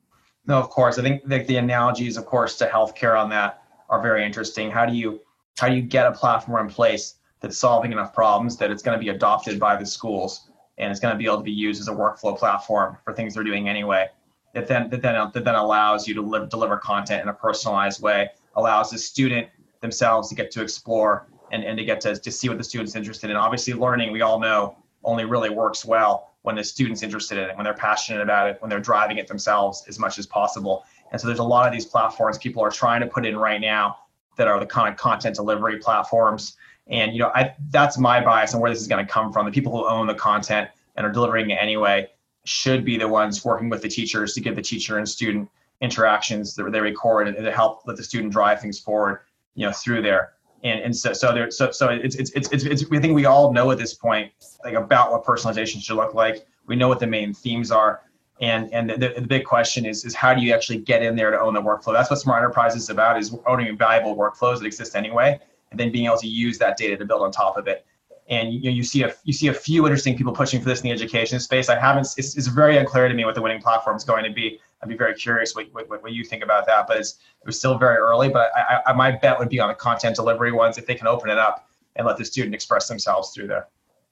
No, 0.48 0.58
of 0.58 0.70
course. 0.70 0.98
I 0.98 1.02
think 1.02 1.28
the, 1.28 1.44
the 1.44 1.58
analogies, 1.58 2.18
of 2.18 2.26
course, 2.26 2.58
to 2.58 2.68
healthcare 2.68 3.20
on 3.20 3.30
that 3.30 3.64
are 3.90 4.02
very 4.02 4.26
interesting. 4.26 4.72
How 4.72 4.86
do 4.86 4.96
you 4.96 5.22
how 5.60 5.68
do 5.68 5.76
you 5.76 5.82
get 5.82 6.06
a 6.08 6.12
platform 6.12 6.68
in 6.68 6.74
place 6.74 7.16
that's 7.42 7.58
solving 7.58 7.92
enough 7.92 8.14
problems 8.14 8.58
that 8.58 8.72
it's 8.72 8.84
going 8.84 8.98
to 8.98 9.04
be 9.04 9.10
adopted 9.10 9.60
by 9.60 9.76
the 9.76 9.86
schools 9.86 10.50
and 10.78 10.92
it's 10.92 11.00
going 11.00 11.12
to 11.12 11.18
be 11.18 11.26
able 11.26 11.38
to 11.38 11.44
be 11.44 11.52
used 11.52 11.82
as 11.82 11.88
a 11.88 11.92
workflow 11.92 12.38
platform 12.38 12.98
for 13.04 13.14
things 13.14 13.34
they're 13.34 13.44
doing 13.44 13.68
anyway? 13.68 14.08
That 14.54 14.68
then 14.68 14.90
that 14.90 15.02
then 15.02 15.16
that 15.34 15.44
then 15.44 15.56
allows 15.56 16.08
you 16.08 16.14
to 16.16 16.22
live, 16.22 16.50
deliver 16.50 16.78
content 16.78 17.22
in 17.22 17.28
a 17.28 17.34
personalized 17.34 18.02
way, 18.02 18.30
allows 18.56 18.92
the 18.92 18.98
student 18.98 19.50
themselves 19.82 20.30
to 20.30 20.36
get 20.36 20.50
to 20.52 20.62
explore 20.62 21.28
and, 21.52 21.64
and 21.64 21.78
to 21.78 21.84
get 21.84 22.00
to, 22.02 22.16
to 22.16 22.32
see 22.32 22.48
what 22.48 22.58
the 22.58 22.64
student's 22.64 22.96
interested 22.96 23.30
in. 23.30 23.36
Obviously, 23.36 23.74
learning 23.74 24.12
we 24.12 24.22
all 24.22 24.40
know 24.40 24.78
only 25.04 25.26
really 25.26 25.50
works 25.50 25.84
well 25.84 26.27
when 26.44 26.56
the 26.56 26.64
student's 26.64 27.04
interested 27.04 27.38
in 27.38 27.50
it, 27.50 27.56
when 27.58 27.64
they're 27.64 27.74
passionate 27.74 28.22
about 28.22 28.50
it, 28.50 28.58
when 28.62 28.70
they're 28.70 28.80
driving 28.80 29.18
it 29.18 29.28
themselves 29.28 29.84
as 29.88 30.00
much 30.00 30.18
as 30.18 30.26
possible. 30.26 30.86
And 31.12 31.20
so 31.20 31.28
there's 31.28 31.40
a 31.40 31.44
lot 31.44 31.68
of 31.68 31.74
these 31.74 31.86
platforms 31.86 32.38
people 32.38 32.64
are 32.64 32.72
trying 32.72 33.02
to 33.02 33.08
put 33.08 33.26
in 33.26 33.38
right 33.38 33.60
now 33.60 33.98
that 34.38 34.48
are 34.48 34.60
the 34.60 34.66
kind 34.66 34.90
of 34.90 34.98
content 34.98 35.36
delivery 35.36 35.78
platforms. 35.80 36.56
And 36.88 37.14
you 37.14 37.20
know, 37.20 37.32
I 37.34 37.54
that's 37.70 37.98
my 37.98 38.24
bias 38.24 38.54
on 38.54 38.62
where 38.62 38.72
this 38.72 38.82
is 38.82 38.88
going 38.88 39.06
to 39.06 39.12
come 39.12 39.34
from. 39.34 39.46
The 39.46 39.52
people 39.52 39.72
who 39.72 39.88
own 39.88 40.08
the 40.08 40.16
content 40.16 40.70
and 40.96 41.06
are 41.06 41.12
delivering 41.12 41.50
it 41.50 41.58
anyway 41.60 42.08
should 42.46 42.86
be 42.86 42.98
the 42.98 43.08
ones 43.08 43.44
working 43.44 43.70
with 43.70 43.82
the 43.82 43.90
teachers 43.90 44.34
to 44.34 44.42
give 44.42 44.56
the 44.56 44.62
teacher 44.62 44.98
and 44.98 45.08
student 45.08 45.50
interactions 45.82 46.56
that 46.56 46.72
they 46.72 46.80
record 46.80 47.28
and 47.28 47.38
to 47.38 47.52
help 47.52 47.82
let 47.86 47.98
the 47.98 48.04
student 48.04 48.32
drive 48.32 48.62
things 48.62 48.80
forward, 48.80 49.20
you 49.54 49.66
know, 49.66 49.72
through 49.72 50.02
there 50.02 50.34
and 50.64 50.80
and 50.80 50.96
so 50.96 51.14
so 51.14 51.34
there 51.34 51.52
so 51.52 51.72
so 51.72 51.90
it's 51.90 52.16
it's 52.16 52.32
it's 52.32 52.50
it's, 52.52 52.86
I 52.92 53.00
think 53.00 53.14
we 53.14 53.26
all 53.26 53.54
know 53.54 53.70
at 53.72 53.78
this 53.78 53.94
point 53.94 54.32
like 54.64 54.74
about 54.74 55.12
what 55.12 55.24
personalization 55.24 55.82
should 55.82 55.96
look 55.96 56.14
like. 56.14 56.46
We 56.66 56.76
know 56.76 56.88
what 56.88 57.00
the 57.00 57.08
main 57.08 57.34
themes 57.34 57.72
are, 57.72 58.02
and 58.42 58.74
and 58.74 58.90
the, 58.90 59.14
the 59.16 59.28
big 59.28 59.46
question 59.46 59.86
is 59.86 60.04
is 60.04 60.16
how 60.16 60.34
do 60.34 60.42
you 60.42 60.54
actually 60.54 60.80
get 60.80 61.04
in 61.04 61.16
there 61.16 61.32
to 61.32 61.40
own 61.40 61.54
the 61.54 61.62
workflow? 61.62 61.94
That's 61.94 62.10
what 62.10 62.20
Smart 62.20 62.44
Enterprise 62.44 62.76
is 62.76 62.90
about: 62.90 63.18
is 63.18 63.36
owning 63.46 63.78
valuable 63.78 64.16
workflows 64.16 64.60
that 64.60 64.66
exist 64.66 64.96
anyway, 64.96 65.40
and 65.72 65.80
then 65.80 65.92
being 65.92 66.06
able 66.06 66.18
to 66.18 66.28
use 66.28 66.58
that 66.58 66.78
data 66.78 66.98
to 66.98 67.06
build 67.06 67.22
on 67.22 67.32
top 67.32 67.58
of 67.58 67.68
it. 67.68 67.86
And 68.30 68.54
you, 68.54 68.64
know, 68.64 68.76
you 68.76 68.84
see 68.84 69.04
a 69.04 69.14
you 69.24 69.34
see 69.34 69.48
a 69.48 69.54
few 69.54 69.86
interesting 69.86 70.18
people 70.18 70.34
pushing 70.34 70.62
for 70.62 70.68
this 70.68 70.82
in 70.82 70.86
the 70.86 70.92
education 70.92 71.40
space. 71.40 71.70
I 71.70 71.80
haven't. 71.80 72.08
It's, 72.18 72.36
it's 72.36 72.48
very 72.48 72.78
unclear 72.78 73.08
to 73.08 73.14
me 73.14 73.24
what 73.26 73.36
the 73.36 73.42
winning 73.42 73.62
platform 73.62 73.96
is 73.96 74.04
going 74.04 74.24
to 74.24 74.32
be. 74.32 74.60
I'd 74.82 74.90
be 74.90 74.96
very 74.96 75.16
curious 75.16 75.56
what, 75.56 75.68
what, 75.72 75.90
what 75.90 76.12
you 76.12 76.24
think 76.24 76.44
about 76.44 76.66
that. 76.68 76.88
But 76.88 76.98
it's, 76.98 77.18
it 77.42 77.46
was 77.46 77.58
still 77.58 77.78
very 77.78 77.98
early. 77.98 78.30
But 78.30 78.52
I, 78.56 78.82
I, 78.88 78.94
my 78.94 79.12
bet 79.12 79.40
would 79.40 79.50
be 79.50 79.60
on 79.60 79.70
the 79.70 79.76
content 79.76 80.16
delivery 80.16 80.52
ones 80.52 80.78
if 80.78 80.86
they 80.86 80.96
can 80.96 81.08
open 81.08 81.30
it 81.30 81.38
up 81.38 81.70
and 81.96 82.06
let 82.06 82.18
the 82.18 82.26
student 82.26 82.54
express 82.54 82.88
themselves 82.88 83.32
through 83.32 83.48
there. 83.48 83.68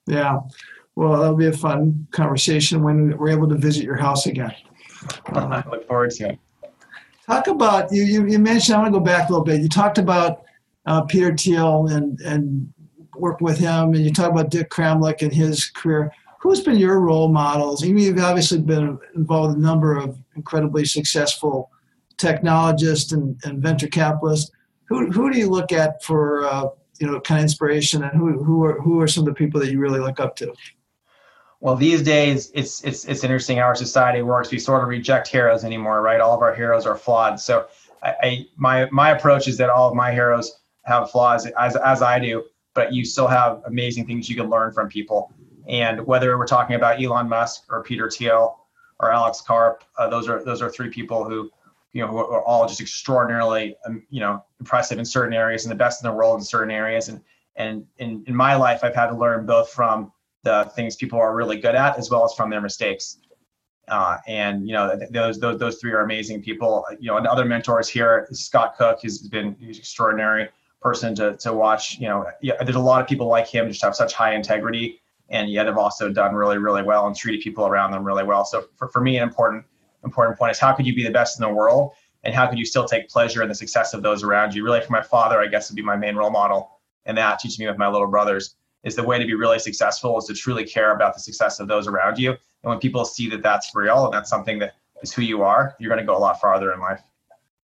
Yeah. 0.06 0.40
Well, 0.96 1.20
that'll 1.20 1.36
be 1.36 1.46
a 1.46 1.52
fun 1.52 2.06
conversation 2.10 2.82
when 2.82 3.16
we're 3.16 3.28
able 3.30 3.48
to 3.48 3.56
visit 3.56 3.84
your 3.84 3.96
house 3.96 4.26
again. 4.26 4.54
I 5.26 5.62
look 5.70 5.86
forward 5.86 6.10
to 6.12 6.30
it. 6.30 6.38
Talk 7.26 7.48
about 7.48 7.92
you. 7.92 8.02
You, 8.02 8.26
you 8.26 8.38
mentioned. 8.38 8.76
I 8.76 8.78
want 8.78 8.94
to 8.94 8.98
go 8.98 9.04
back 9.04 9.28
a 9.28 9.32
little 9.32 9.44
bit. 9.44 9.60
You 9.60 9.68
talked 9.68 9.98
about 9.98 10.44
uh, 10.86 11.02
Peter 11.02 11.36
Thiel 11.36 11.88
and 11.88 12.20
and 12.20 12.72
work 13.16 13.40
with 13.40 13.58
him, 13.58 13.94
and 13.94 14.04
you 14.04 14.12
talk 14.12 14.30
about 14.30 14.50
Dick 14.50 14.70
Kramlich 14.70 15.22
and 15.22 15.32
his 15.32 15.64
career 15.64 16.12
who's 16.46 16.60
been 16.60 16.76
your 16.76 17.00
role 17.00 17.28
models? 17.28 17.82
I 17.82 17.88
mean, 17.88 18.04
you've 18.04 18.18
obviously 18.18 18.60
been 18.60 18.98
involved 19.16 19.56
in 19.56 19.64
a 19.64 19.66
number 19.66 19.96
of 19.96 20.16
incredibly 20.36 20.84
successful 20.84 21.70
technologist 22.18 23.12
and, 23.12 23.38
and 23.44 23.62
venture 23.62 23.88
capitalist. 23.88 24.52
Who, 24.88 25.10
who 25.10 25.30
do 25.32 25.38
you 25.38 25.48
look 25.48 25.72
at 25.72 26.02
for 26.02 26.46
uh, 26.46 26.68
you 27.00 27.06
know 27.06 27.20
kind 27.20 27.40
of 27.40 27.42
inspiration, 27.42 28.04
and 28.04 28.12
who 28.16 28.42
who 28.42 28.64
are 28.64 28.80
who 28.80 29.00
are 29.00 29.08
some 29.08 29.22
of 29.22 29.26
the 29.26 29.34
people 29.34 29.60
that 29.60 29.70
you 29.70 29.80
really 29.80 30.00
look 30.00 30.20
up 30.20 30.36
to? 30.36 30.52
Well, 31.60 31.74
these 31.74 32.02
days 32.02 32.50
it's 32.54 32.82
it's 32.84 33.04
it's 33.04 33.24
interesting 33.24 33.58
how 33.58 33.64
our 33.64 33.74
society 33.74 34.22
works. 34.22 34.50
We 34.50 34.58
sort 34.58 34.82
of 34.82 34.88
reject 34.88 35.28
heroes 35.28 35.64
anymore, 35.64 36.02
right? 36.02 36.20
All 36.20 36.34
of 36.34 36.42
our 36.42 36.54
heroes 36.54 36.86
are 36.86 36.96
flawed. 36.96 37.40
So, 37.40 37.66
I, 38.02 38.14
I 38.22 38.46
my 38.56 38.88
my 38.90 39.10
approach 39.10 39.48
is 39.48 39.56
that 39.58 39.70
all 39.70 39.88
of 39.88 39.94
my 39.94 40.12
heroes 40.12 40.60
have 40.84 41.10
flaws, 41.10 41.46
as 41.58 41.76
as 41.76 42.02
I 42.02 42.18
do, 42.18 42.44
but 42.74 42.92
you 42.92 43.04
still 43.04 43.26
have 43.26 43.62
amazing 43.66 44.06
things 44.06 44.28
you 44.28 44.36
can 44.36 44.48
learn 44.48 44.72
from 44.72 44.88
people. 44.88 45.32
And 45.66 46.06
whether 46.06 46.38
we're 46.38 46.46
talking 46.46 46.76
about 46.76 47.02
Elon 47.02 47.28
Musk 47.28 47.64
or 47.68 47.82
Peter 47.82 48.08
Thiel 48.08 48.60
or 49.00 49.12
Alex 49.12 49.40
Karp, 49.40 49.84
uh, 49.98 50.08
those 50.08 50.28
are 50.28 50.42
those 50.44 50.62
are 50.62 50.70
three 50.70 50.90
people 50.90 51.24
who, 51.24 51.50
you 51.92 52.02
know, 52.02 52.08
who 52.08 52.18
are 52.18 52.42
all 52.42 52.66
just 52.66 52.80
extraordinarily, 52.80 53.76
um, 53.86 54.02
you 54.10 54.20
know, 54.20 54.44
impressive 54.60 54.98
in 54.98 55.04
certain 55.04 55.34
areas 55.34 55.64
and 55.64 55.72
the 55.72 55.76
best 55.76 56.02
in 56.02 56.10
the 56.10 56.14
world 56.14 56.38
in 56.38 56.44
certain 56.44 56.70
areas. 56.70 57.08
And 57.08 57.20
and 57.56 57.86
in, 57.98 58.24
in 58.26 58.34
my 58.34 58.54
life, 58.54 58.80
I've 58.82 58.94
had 58.94 59.08
to 59.08 59.16
learn 59.16 59.46
both 59.46 59.70
from 59.70 60.12
the 60.44 60.70
things 60.76 60.96
people 60.96 61.18
are 61.18 61.34
really 61.34 61.58
good 61.58 61.74
at 61.74 61.98
as 61.98 62.10
well 62.10 62.24
as 62.24 62.34
from 62.34 62.50
their 62.50 62.60
mistakes. 62.60 63.18
Uh, 63.88 64.18
and 64.26 64.66
you 64.66 64.72
know 64.72 64.98
those, 65.10 65.38
those 65.38 65.58
those 65.58 65.76
three 65.78 65.92
are 65.92 66.00
amazing 66.00 66.42
people. 66.42 66.84
You 66.98 67.10
know, 67.10 67.18
and 67.18 67.26
other 67.26 67.44
mentors 67.44 67.88
here, 67.88 68.26
Scott 68.32 68.76
Cook 68.76 69.00
has 69.02 69.18
been 69.18 69.56
an 69.60 69.68
extraordinary 69.68 70.48
person 70.80 71.14
to 71.16 71.36
to 71.36 71.52
watch. 71.52 71.98
You 71.98 72.08
know, 72.08 72.26
yeah, 72.42 72.62
there's 72.62 72.76
a 72.76 72.80
lot 72.80 73.00
of 73.00 73.06
people 73.06 73.28
like 73.28 73.46
him 73.46 73.68
just 73.68 73.82
have 73.82 73.94
such 73.94 74.12
high 74.12 74.34
integrity 74.34 75.00
and 75.28 75.50
yet 75.50 75.66
have 75.66 75.78
also 75.78 76.10
done 76.10 76.34
really, 76.34 76.58
really 76.58 76.82
well 76.82 77.06
and 77.06 77.16
treated 77.16 77.40
people 77.40 77.66
around 77.66 77.92
them 77.92 78.04
really 78.04 78.24
well. 78.24 78.44
So 78.44 78.66
for, 78.76 78.88
for 78.88 79.00
me, 79.00 79.16
an 79.16 79.22
important 79.22 79.64
important 80.04 80.38
point 80.38 80.52
is 80.52 80.58
how 80.58 80.72
could 80.72 80.86
you 80.86 80.94
be 80.94 81.02
the 81.02 81.10
best 81.10 81.38
in 81.38 81.46
the 81.46 81.52
world 81.52 81.92
and 82.22 82.34
how 82.34 82.46
could 82.46 82.58
you 82.58 82.64
still 82.64 82.84
take 82.84 83.08
pleasure 83.08 83.42
in 83.42 83.48
the 83.48 83.54
success 83.54 83.92
of 83.92 84.02
those 84.02 84.22
around 84.22 84.54
you? 84.54 84.64
Really, 84.64 84.80
for 84.80 84.92
my 84.92 85.02
father, 85.02 85.40
I 85.40 85.46
guess 85.46 85.70
would 85.70 85.76
be 85.76 85.82
my 85.82 85.96
main 85.96 86.16
role 86.16 86.30
model, 86.30 86.80
and 87.04 87.16
that 87.18 87.38
teaching 87.38 87.64
me 87.64 87.70
with 87.70 87.78
my 87.78 87.88
little 87.88 88.06
brothers 88.08 88.56
is 88.84 88.94
the 88.94 89.02
way 89.02 89.18
to 89.18 89.24
be 89.24 89.34
really 89.34 89.58
successful 89.58 90.16
is 90.18 90.26
to 90.26 90.34
truly 90.34 90.64
care 90.64 90.94
about 90.94 91.14
the 91.14 91.20
success 91.20 91.58
of 91.58 91.66
those 91.66 91.88
around 91.88 92.18
you. 92.18 92.30
And 92.30 92.70
when 92.70 92.78
people 92.78 93.04
see 93.04 93.28
that 93.30 93.42
that's 93.42 93.74
real 93.74 94.04
and 94.04 94.14
that's 94.14 94.30
something 94.30 94.58
that 94.60 94.74
is 95.02 95.12
who 95.12 95.22
you 95.22 95.42
are, 95.42 95.74
you're 95.78 95.88
going 95.88 96.00
to 96.00 96.06
go 96.06 96.16
a 96.16 96.18
lot 96.18 96.40
farther 96.40 96.72
in 96.72 96.80
life. 96.80 97.02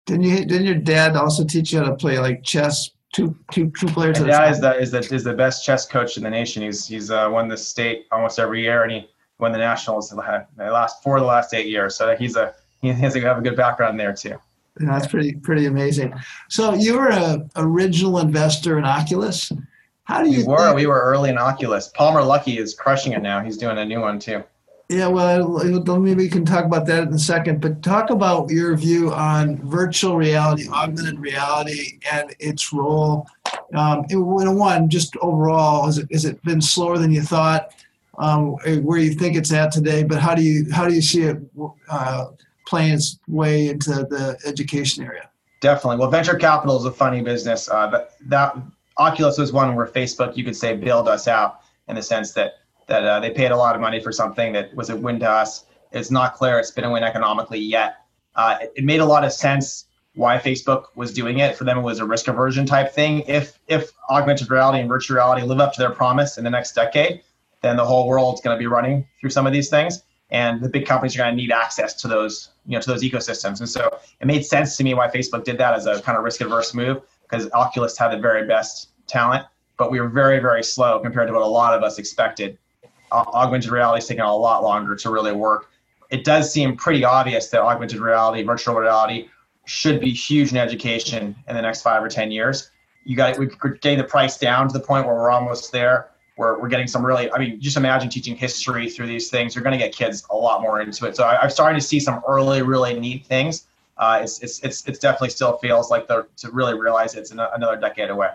Didn't 0.06 0.24
you? 0.24 0.44
Didn't 0.44 0.66
your 0.66 0.74
dad 0.74 1.16
also 1.16 1.44
teach 1.44 1.72
you 1.72 1.78
how 1.78 1.84
to 1.84 1.94
play 1.94 2.18
like 2.18 2.42
chess, 2.42 2.90
two 3.12 3.36
two 3.52 3.70
two 3.78 3.86
players. 3.86 4.18
And 4.18 4.28
yeah, 4.28 4.50
is 4.50 4.60
the 4.60 4.76
is 4.78 4.90
the 4.90 4.98
is 5.14 5.24
the 5.24 5.34
best 5.34 5.64
chess 5.64 5.86
coach 5.86 6.16
in 6.16 6.22
the 6.22 6.30
nation. 6.30 6.62
He's 6.62 6.86
he's 6.86 7.10
uh, 7.10 7.28
won 7.30 7.48
the 7.48 7.56
state 7.56 8.06
almost 8.10 8.38
every 8.38 8.62
year, 8.62 8.82
and 8.82 8.92
he 8.92 9.08
won 9.38 9.52
the 9.52 9.58
nationals 9.58 10.10
the 10.10 10.16
last 10.58 11.02
four 11.02 11.16
of 11.16 11.22
the 11.22 11.26
last 11.26 11.54
eight 11.54 11.68
years. 11.68 11.94
So 11.94 12.16
he's 12.16 12.36
a 12.36 12.54
he 12.80 12.88
has 12.88 13.12
to 13.14 13.20
have 13.20 13.38
a 13.38 13.42
good 13.42 13.56
background 13.56 14.00
there 14.00 14.12
too. 14.12 14.38
Yeah, 14.80 14.86
that's 14.86 15.06
pretty 15.06 15.34
pretty 15.34 15.66
amazing. 15.66 16.14
So 16.48 16.74
you 16.74 16.98
were 16.98 17.08
a 17.08 17.48
original 17.56 18.18
investor 18.18 18.78
in 18.78 18.84
Oculus. 18.84 19.52
How 20.04 20.22
do 20.22 20.30
you? 20.30 20.38
We 20.38 20.44
were 20.52 20.58
think- 20.58 20.76
we 20.76 20.86
were 20.86 21.00
early 21.02 21.30
in 21.30 21.38
Oculus. 21.38 21.88
Palmer 21.88 22.20
Luckey 22.22 22.58
is 22.58 22.74
crushing 22.74 23.12
it 23.12 23.22
now. 23.22 23.40
He's 23.44 23.58
doing 23.58 23.78
a 23.78 23.84
new 23.84 24.00
one 24.00 24.18
too. 24.18 24.42
Yeah, 24.92 25.06
well, 25.06 25.98
maybe 26.00 26.24
we 26.24 26.28
can 26.28 26.44
talk 26.44 26.66
about 26.66 26.84
that 26.86 27.04
in 27.04 27.14
a 27.14 27.18
second. 27.18 27.62
But 27.62 27.82
talk 27.82 28.10
about 28.10 28.50
your 28.50 28.76
view 28.76 29.10
on 29.10 29.56
virtual 29.66 30.16
reality, 30.16 30.68
augmented 30.68 31.18
reality, 31.18 31.98
and 32.12 32.34
its 32.38 32.74
role. 32.74 33.26
Um, 33.74 34.04
in 34.10 34.58
one, 34.58 34.90
just 34.90 35.16
overall, 35.16 35.86
has 35.86 35.96
it, 35.96 36.08
has 36.12 36.26
it 36.26 36.42
been 36.44 36.60
slower 36.60 36.98
than 36.98 37.10
you 37.10 37.22
thought? 37.22 37.74
Um, 38.18 38.52
where 38.82 38.98
you 38.98 39.14
think 39.14 39.34
it's 39.34 39.50
at 39.50 39.72
today, 39.72 40.02
but 40.02 40.18
how 40.18 40.34
do 40.34 40.42
you 40.42 40.70
how 40.70 40.86
do 40.86 40.94
you 40.94 41.00
see 41.00 41.22
it 41.22 41.38
uh, 41.88 42.26
playing 42.66 42.92
its 42.92 43.18
way 43.28 43.68
into 43.68 43.90
the 43.90 44.38
education 44.44 45.02
area? 45.02 45.30
Definitely. 45.62 45.96
Well, 45.96 46.10
venture 46.10 46.36
capital 46.36 46.76
is 46.76 46.84
a 46.84 46.92
funny 46.92 47.22
business. 47.22 47.70
Uh, 47.70 47.88
but 47.88 48.16
that 48.26 48.54
Oculus 48.98 49.38
was 49.38 49.52
one 49.52 49.74
where 49.74 49.86
Facebook, 49.86 50.36
you 50.36 50.44
could 50.44 50.56
say, 50.56 50.76
bailed 50.76 51.08
us 51.08 51.26
out 51.26 51.60
in 51.88 51.96
the 51.96 52.02
sense 52.02 52.32
that 52.32 52.56
that 52.86 53.04
uh, 53.04 53.20
they 53.20 53.30
paid 53.30 53.50
a 53.50 53.56
lot 53.56 53.74
of 53.74 53.80
money 53.80 54.00
for 54.00 54.12
something 54.12 54.52
that 54.52 54.74
was 54.74 54.90
a 54.90 54.96
win 54.96 55.18
to 55.20 55.28
us. 55.28 55.64
It's 55.92 56.10
not 56.10 56.34
clear 56.34 56.58
it's 56.58 56.70
been 56.70 56.84
a 56.84 56.90
win 56.90 57.02
economically 57.02 57.58
yet. 57.58 57.96
Uh, 58.34 58.58
it, 58.60 58.72
it, 58.76 58.84
made 58.84 59.00
a 59.00 59.04
lot 59.04 59.24
of 59.24 59.32
sense 59.32 59.86
why 60.14 60.38
Facebook 60.38 60.86
was 60.94 61.12
doing 61.12 61.38
it. 61.38 61.56
For 61.56 61.64
them, 61.64 61.78
it 61.78 61.82
was 61.82 61.98
a 61.98 62.04
risk 62.04 62.28
aversion 62.28 62.66
type 62.66 62.92
thing. 62.92 63.20
If 63.26 63.58
if 63.68 63.92
augmented 64.10 64.50
reality 64.50 64.80
and 64.80 64.88
virtual 64.88 65.16
reality 65.16 65.42
live 65.42 65.60
up 65.60 65.74
to 65.74 65.80
their 65.80 65.90
promise 65.90 66.38
in 66.38 66.44
the 66.44 66.50
next 66.50 66.74
decade, 66.74 67.22
then 67.60 67.76
the 67.76 67.84
whole 67.84 68.08
world's 68.08 68.40
going 68.40 68.56
to 68.56 68.58
be 68.58 68.66
running 68.66 69.06
through 69.20 69.30
some 69.30 69.46
of 69.46 69.52
these 69.52 69.68
things, 69.68 70.02
and 70.30 70.62
the 70.62 70.68
big 70.68 70.86
companies 70.86 71.14
are 71.14 71.18
going 71.18 71.30
to 71.30 71.36
need 71.36 71.52
access 71.52 71.94
to 71.94 72.08
those 72.08 72.50
you 72.66 72.72
know 72.72 72.80
to 72.80 72.90
those 72.90 73.02
ecosystems. 73.02 73.60
And 73.60 73.68
so 73.68 73.98
it 74.20 74.26
made 74.26 74.44
sense 74.44 74.76
to 74.78 74.84
me 74.84 74.94
why 74.94 75.08
Facebook 75.08 75.44
did 75.44 75.58
that 75.58 75.74
as 75.74 75.86
a 75.86 76.00
kind 76.02 76.16
of 76.16 76.24
risk 76.24 76.40
averse 76.40 76.74
move 76.74 77.02
because 77.22 77.50
Oculus 77.52 77.96
had 77.98 78.08
the 78.08 78.18
very 78.18 78.46
best 78.46 78.90
talent, 79.06 79.46
but 79.76 79.90
we 79.90 80.00
were 80.00 80.08
very 80.08 80.38
very 80.38 80.64
slow 80.64 81.00
compared 81.00 81.28
to 81.28 81.34
what 81.34 81.42
a 81.42 81.46
lot 81.46 81.74
of 81.74 81.82
us 81.82 81.98
expected 81.98 82.58
augmented 83.12 83.70
reality 83.70 83.98
is 83.98 84.06
taking 84.06 84.24
a 84.24 84.34
lot 84.34 84.62
longer 84.62 84.96
to 84.96 85.10
really 85.10 85.32
work. 85.32 85.70
It 86.10 86.24
does 86.24 86.52
seem 86.52 86.76
pretty 86.76 87.04
obvious 87.04 87.48
that 87.48 87.62
augmented 87.62 88.00
reality, 88.00 88.42
virtual 88.42 88.74
reality, 88.74 89.28
should 89.64 90.00
be 90.00 90.10
huge 90.10 90.50
in 90.50 90.58
education 90.58 91.36
in 91.48 91.54
the 91.54 91.62
next 91.62 91.82
five 91.82 92.02
or 92.02 92.08
ten 92.08 92.30
years. 92.30 92.70
You 93.04 93.16
got 93.16 93.38
we're 93.38 93.46
getting 93.46 93.98
the 93.98 94.04
price 94.04 94.38
down 94.38 94.68
to 94.68 94.72
the 94.72 94.84
point 94.84 95.06
where 95.06 95.14
we're 95.14 95.30
almost 95.30 95.72
there. 95.72 96.10
We're, 96.38 96.60
we're 96.60 96.68
getting 96.68 96.86
some 96.86 97.04
really, 97.04 97.30
I 97.30 97.38
mean, 97.38 97.60
just 97.60 97.76
imagine 97.76 98.08
teaching 98.08 98.34
history 98.34 98.88
through 98.88 99.06
these 99.06 99.28
things. 99.28 99.54
You're 99.54 99.62
going 99.62 99.78
to 99.78 99.84
get 99.84 99.94
kids 99.94 100.24
a 100.30 100.36
lot 100.36 100.62
more 100.62 100.80
into 100.80 101.06
it. 101.06 101.14
So 101.14 101.24
I, 101.24 101.44
am 101.44 101.50
starting 101.50 101.78
to 101.78 101.86
see 101.86 102.00
some 102.00 102.22
early, 102.26 102.62
really 102.62 102.98
neat 102.98 103.26
things. 103.26 103.66
Uh, 103.98 104.20
it's, 104.22 104.42
it's, 104.42 104.60
it's, 104.60 104.88
it's 104.88 104.98
definitely 104.98 105.28
still 105.28 105.58
feels 105.58 105.90
like 105.90 106.08
the, 106.08 106.26
to 106.38 106.50
really 106.50 106.78
realize 106.78 107.14
it's 107.14 107.32
another 107.32 107.76
decade 107.76 108.08
away. 108.08 108.30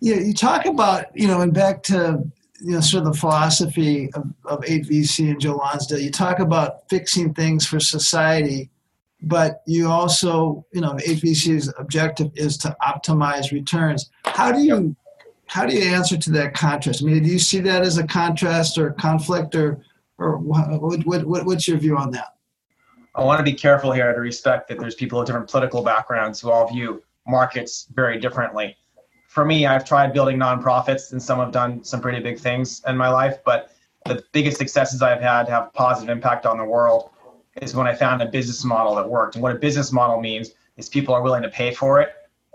Yeah, 0.00 0.16
you 0.16 0.34
talk 0.34 0.66
about, 0.66 1.16
you 1.16 1.28
know, 1.28 1.40
and 1.40 1.54
back 1.54 1.84
to 1.84 2.24
you 2.64 2.72
know, 2.72 2.80
sort 2.80 3.06
of 3.06 3.12
the 3.12 3.18
philosophy 3.18 4.10
of, 4.14 4.24
of 4.44 4.60
8VC 4.60 5.30
and 5.30 5.40
Joe 5.40 5.56
Lonsdale. 5.56 5.98
You 5.98 6.10
talk 6.10 6.38
about 6.38 6.88
fixing 6.88 7.34
things 7.34 7.66
for 7.66 7.80
society 7.80 8.70
but 9.22 9.62
you 9.66 9.88
also, 9.88 10.66
you 10.72 10.80
know, 10.80 10.94
8VC's 10.94 11.72
objective 11.78 12.32
is 12.34 12.56
to 12.58 12.76
optimize 12.82 13.52
returns. 13.52 14.10
How 14.24 14.50
do 14.52 14.60
you 14.60 14.96
how 15.46 15.66
do 15.66 15.74
you 15.74 15.82
answer 15.82 16.16
to 16.16 16.30
that 16.32 16.54
contrast? 16.54 17.02
I 17.02 17.06
mean, 17.06 17.22
do 17.22 17.28
you 17.28 17.38
see 17.38 17.60
that 17.60 17.82
as 17.82 17.98
a 17.98 18.06
contrast 18.06 18.78
or 18.78 18.92
conflict, 18.92 19.54
or 19.54 19.84
or 20.18 20.38
what, 20.38 20.80
what, 21.06 21.24
what 21.24 21.46
what's 21.46 21.68
your 21.68 21.78
view 21.78 21.96
on 21.96 22.10
that? 22.12 22.34
I 23.14 23.22
want 23.22 23.38
to 23.38 23.44
be 23.44 23.52
careful 23.52 23.92
here 23.92 24.12
to 24.12 24.20
respect 24.20 24.68
that 24.68 24.78
there's 24.78 24.94
people 24.94 25.18
with 25.18 25.26
different 25.26 25.48
political 25.48 25.82
backgrounds 25.82 26.40
who 26.40 26.50
all 26.50 26.66
view 26.66 27.02
markets 27.26 27.86
very 27.92 28.18
differently. 28.18 28.76
For 29.32 29.46
me, 29.46 29.64
I've 29.64 29.86
tried 29.86 30.12
building 30.12 30.36
nonprofits, 30.36 31.12
and 31.12 31.22
some 31.22 31.38
have 31.38 31.52
done 31.52 31.82
some 31.82 32.02
pretty 32.02 32.20
big 32.20 32.38
things 32.38 32.82
in 32.86 32.98
my 32.98 33.08
life. 33.08 33.38
But 33.46 33.74
the 34.04 34.22
biggest 34.32 34.58
successes 34.58 35.00
I've 35.00 35.22
had 35.22 35.48
have 35.48 35.72
positive 35.72 36.10
impact 36.10 36.44
on 36.44 36.58
the 36.58 36.64
world 36.64 37.08
is 37.62 37.74
when 37.74 37.86
I 37.86 37.94
found 37.94 38.20
a 38.20 38.26
business 38.26 38.62
model 38.62 38.94
that 38.96 39.08
worked. 39.08 39.34
And 39.34 39.42
what 39.42 39.56
a 39.56 39.58
business 39.58 39.90
model 39.90 40.20
means 40.20 40.50
is 40.76 40.90
people 40.90 41.14
are 41.14 41.22
willing 41.22 41.40
to 41.44 41.48
pay 41.48 41.72
for 41.72 41.98
it, 41.98 42.10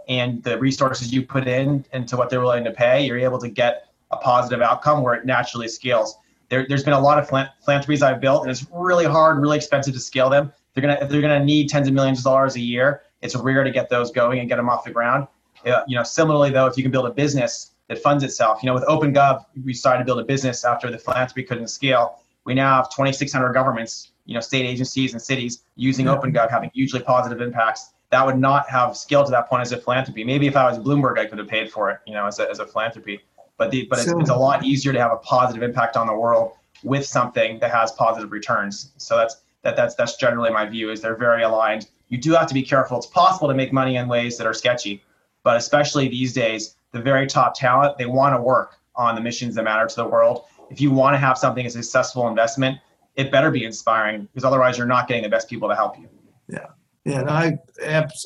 and 0.07 0.43
the 0.43 0.59
resources 0.59 1.11
you 1.11 1.23
put 1.23 1.47
in 1.47 1.83
into 1.93 2.15
what 2.15 2.29
they're 2.29 2.41
willing 2.41 2.63
to 2.65 2.71
pay, 2.71 3.03
you're 3.03 3.17
able 3.17 3.39
to 3.39 3.49
get 3.49 3.87
a 4.11 4.17
positive 4.17 4.61
outcome 4.61 5.01
where 5.01 5.15
it 5.15 5.25
naturally 5.25 5.67
scales. 5.67 6.15
There, 6.49 6.63
has 6.69 6.83
been 6.83 6.93
a 6.93 7.01
lot 7.01 7.17
of 7.17 7.27
philanthropies 7.27 8.03
I've 8.03 8.21
built, 8.21 8.43
and 8.43 8.51
it's 8.51 8.67
really 8.71 9.05
hard, 9.05 9.39
really 9.39 9.57
expensive 9.57 9.95
to 9.95 9.99
scale 9.99 10.29
them. 10.29 10.53
They're 10.75 10.83
gonna 10.83 11.07
they're 11.07 11.21
gonna 11.21 11.43
need 11.43 11.69
tens 11.69 11.87
of 11.87 11.95
millions 11.95 12.19
of 12.19 12.25
dollars 12.25 12.55
a 12.55 12.61
year. 12.61 13.01
It's 13.23 13.35
rare 13.35 13.63
to 13.63 13.71
get 13.71 13.89
those 13.89 14.11
going 14.11 14.41
and 14.41 14.47
get 14.47 14.57
them 14.57 14.69
off 14.69 14.83
the 14.83 14.91
ground. 14.91 15.27
Uh, 15.67 15.83
you 15.87 15.95
know, 15.95 16.03
similarly 16.03 16.49
though, 16.49 16.67
if 16.67 16.77
you 16.77 16.83
can 16.83 16.91
build 16.91 17.07
a 17.07 17.11
business 17.11 17.71
that 17.87 17.99
funds 17.99 18.23
itself, 18.23 18.61
you 18.63 18.67
know, 18.67 18.73
with 18.73 18.83
OpenGov, 18.85 19.45
we 19.65 19.73
started 19.73 19.99
to 19.99 20.05
build 20.05 20.19
a 20.19 20.23
business 20.23 20.65
after 20.65 20.89
the 20.91 20.97
philanthropy 20.97 21.43
couldn't 21.43 21.67
scale. 21.67 22.19
We 22.43 22.53
now 22.53 22.77
have 22.77 22.89
2,600 22.89 23.53
governments 23.53 24.11
you 24.27 24.35
know 24.35 24.39
state 24.41 24.65
agencies 24.65 25.13
and 25.13 25.21
cities 25.21 25.63
using 25.75 26.05
yeah. 26.05 26.15
OpenGov 26.15 26.51
having 26.51 26.69
hugely 26.73 26.99
positive 26.99 27.41
impacts. 27.41 27.93
That 28.11 28.25
would 28.25 28.37
not 28.37 28.69
have 28.69 28.95
scaled 28.95 29.25
to 29.25 29.31
that 29.31 29.49
point 29.49 29.63
as 29.63 29.71
a 29.71 29.77
philanthropy. 29.77 30.23
Maybe 30.23 30.47
if 30.47 30.55
I 30.55 30.69
was 30.69 30.77
Bloomberg, 30.77 31.17
I 31.17 31.25
could 31.25 31.39
have 31.39 31.47
paid 31.47 31.71
for 31.71 31.89
it, 31.89 31.99
you 32.05 32.13
know, 32.13 32.27
as 32.27 32.39
a, 32.39 32.49
as 32.49 32.59
a 32.59 32.65
philanthropy. 32.65 33.21
But 33.57 33.71
the 33.71 33.85
but 33.89 33.99
it's, 33.99 34.11
it's 34.11 34.29
a 34.29 34.35
lot 34.35 34.63
easier 34.63 34.93
to 34.93 34.99
have 34.99 35.11
a 35.11 35.17
positive 35.17 35.63
impact 35.63 35.97
on 35.97 36.05
the 36.05 36.13
world 36.13 36.53
with 36.83 37.05
something 37.05 37.57
that 37.59 37.71
has 37.71 37.91
positive 37.93 38.31
returns. 38.31 38.91
So 38.97 39.17
that's 39.17 39.37
that 39.63 39.75
that's 39.75 39.95
that's 39.95 40.15
generally 40.17 40.51
my 40.51 40.65
view. 40.65 40.91
Is 40.91 41.01
they're 41.01 41.15
very 41.15 41.43
aligned. 41.43 41.87
You 42.09 42.17
do 42.17 42.33
have 42.33 42.47
to 42.47 42.53
be 42.53 42.63
careful. 42.63 42.97
It's 42.97 43.07
possible 43.07 43.47
to 43.47 43.53
make 43.53 43.73
money 43.73 43.95
in 43.95 44.07
ways 44.07 44.37
that 44.37 44.47
are 44.47 44.53
sketchy, 44.53 45.03
but 45.47 45.55
especially 45.55 46.09
these 46.09 46.33
days, 46.33 46.75
the 46.91 46.99
very 46.99 47.25
top 47.25 47.57
talent 47.57 47.97
they 47.97 48.05
want 48.05 48.35
to 48.35 48.41
work 48.41 48.79
on 48.97 49.15
the 49.15 49.21
missions 49.21 49.55
that 49.55 49.63
matter 49.63 49.87
to 49.87 49.95
the 49.95 50.05
world. 50.05 50.43
If 50.69 50.81
you 50.81 50.91
want 50.91 51.13
to 51.13 51.17
have 51.19 51.37
something 51.37 51.65
as 51.65 51.73
a 51.77 51.83
successful 51.83 52.27
investment, 52.27 52.79
it 53.15 53.31
better 53.31 53.49
be 53.49 53.63
inspiring 53.63 54.27
because 54.33 54.43
otherwise 54.43 54.77
you're 54.77 54.87
not 54.87 55.07
getting 55.07 55.23
the 55.23 55.29
best 55.29 55.49
people 55.49 55.69
to 55.69 55.75
help 55.75 55.97
you. 55.97 56.09
Yeah. 56.49 56.65
Yeah, 57.05 57.21
and 57.21 57.29
I, 57.29 57.59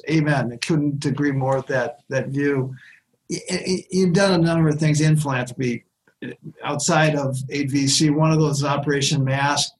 amen. 0.10 0.52
I 0.52 0.58
couldn't 0.58 1.06
agree 1.06 1.32
more 1.32 1.58
with 1.58 1.68
that 1.68 2.00
that 2.10 2.30
view. 2.30 2.74
You've 3.30 4.14
done 4.14 4.34
a 4.34 4.44
number 4.44 4.70
of 4.70 4.80
things 4.80 5.00
in 5.00 5.16
philanthropy 5.16 5.86
outside 6.64 7.16
of 7.16 7.36
8VC. 7.52 8.16
One 8.16 8.32
of 8.32 8.40
those 8.40 8.58
is 8.58 8.64
Operation 8.64 9.24
Mask. 9.24 9.74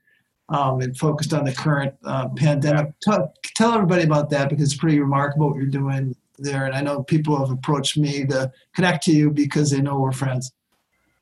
Um, 0.50 0.80
it 0.84 0.96
focused 0.96 1.34
on 1.34 1.46
the 1.46 1.54
current 1.54 1.96
uh, 2.06 2.30
pandemic. 2.36 2.94
Tell, 3.02 3.34
tell 3.56 3.74
everybody 3.74 4.04
about 4.04 4.30
that 4.30 4.50
because 4.50 4.72
it's 4.72 4.80
pretty 4.80 5.00
remarkable 5.00 5.50
what 5.50 5.58
you're 5.58 5.66
doing 5.66 6.16
there. 6.44 6.66
And 6.66 6.76
I 6.76 6.82
know 6.82 7.04
people 7.04 7.38
have 7.40 7.52
approached 7.52 7.98
me 7.98 8.26
to 8.28 8.52
connect 8.74 9.04
to 9.06 9.12
you 9.12 9.32
because 9.32 9.72
they 9.72 9.82
know 9.82 10.00
we're 10.00 10.12
friends. 10.12 10.52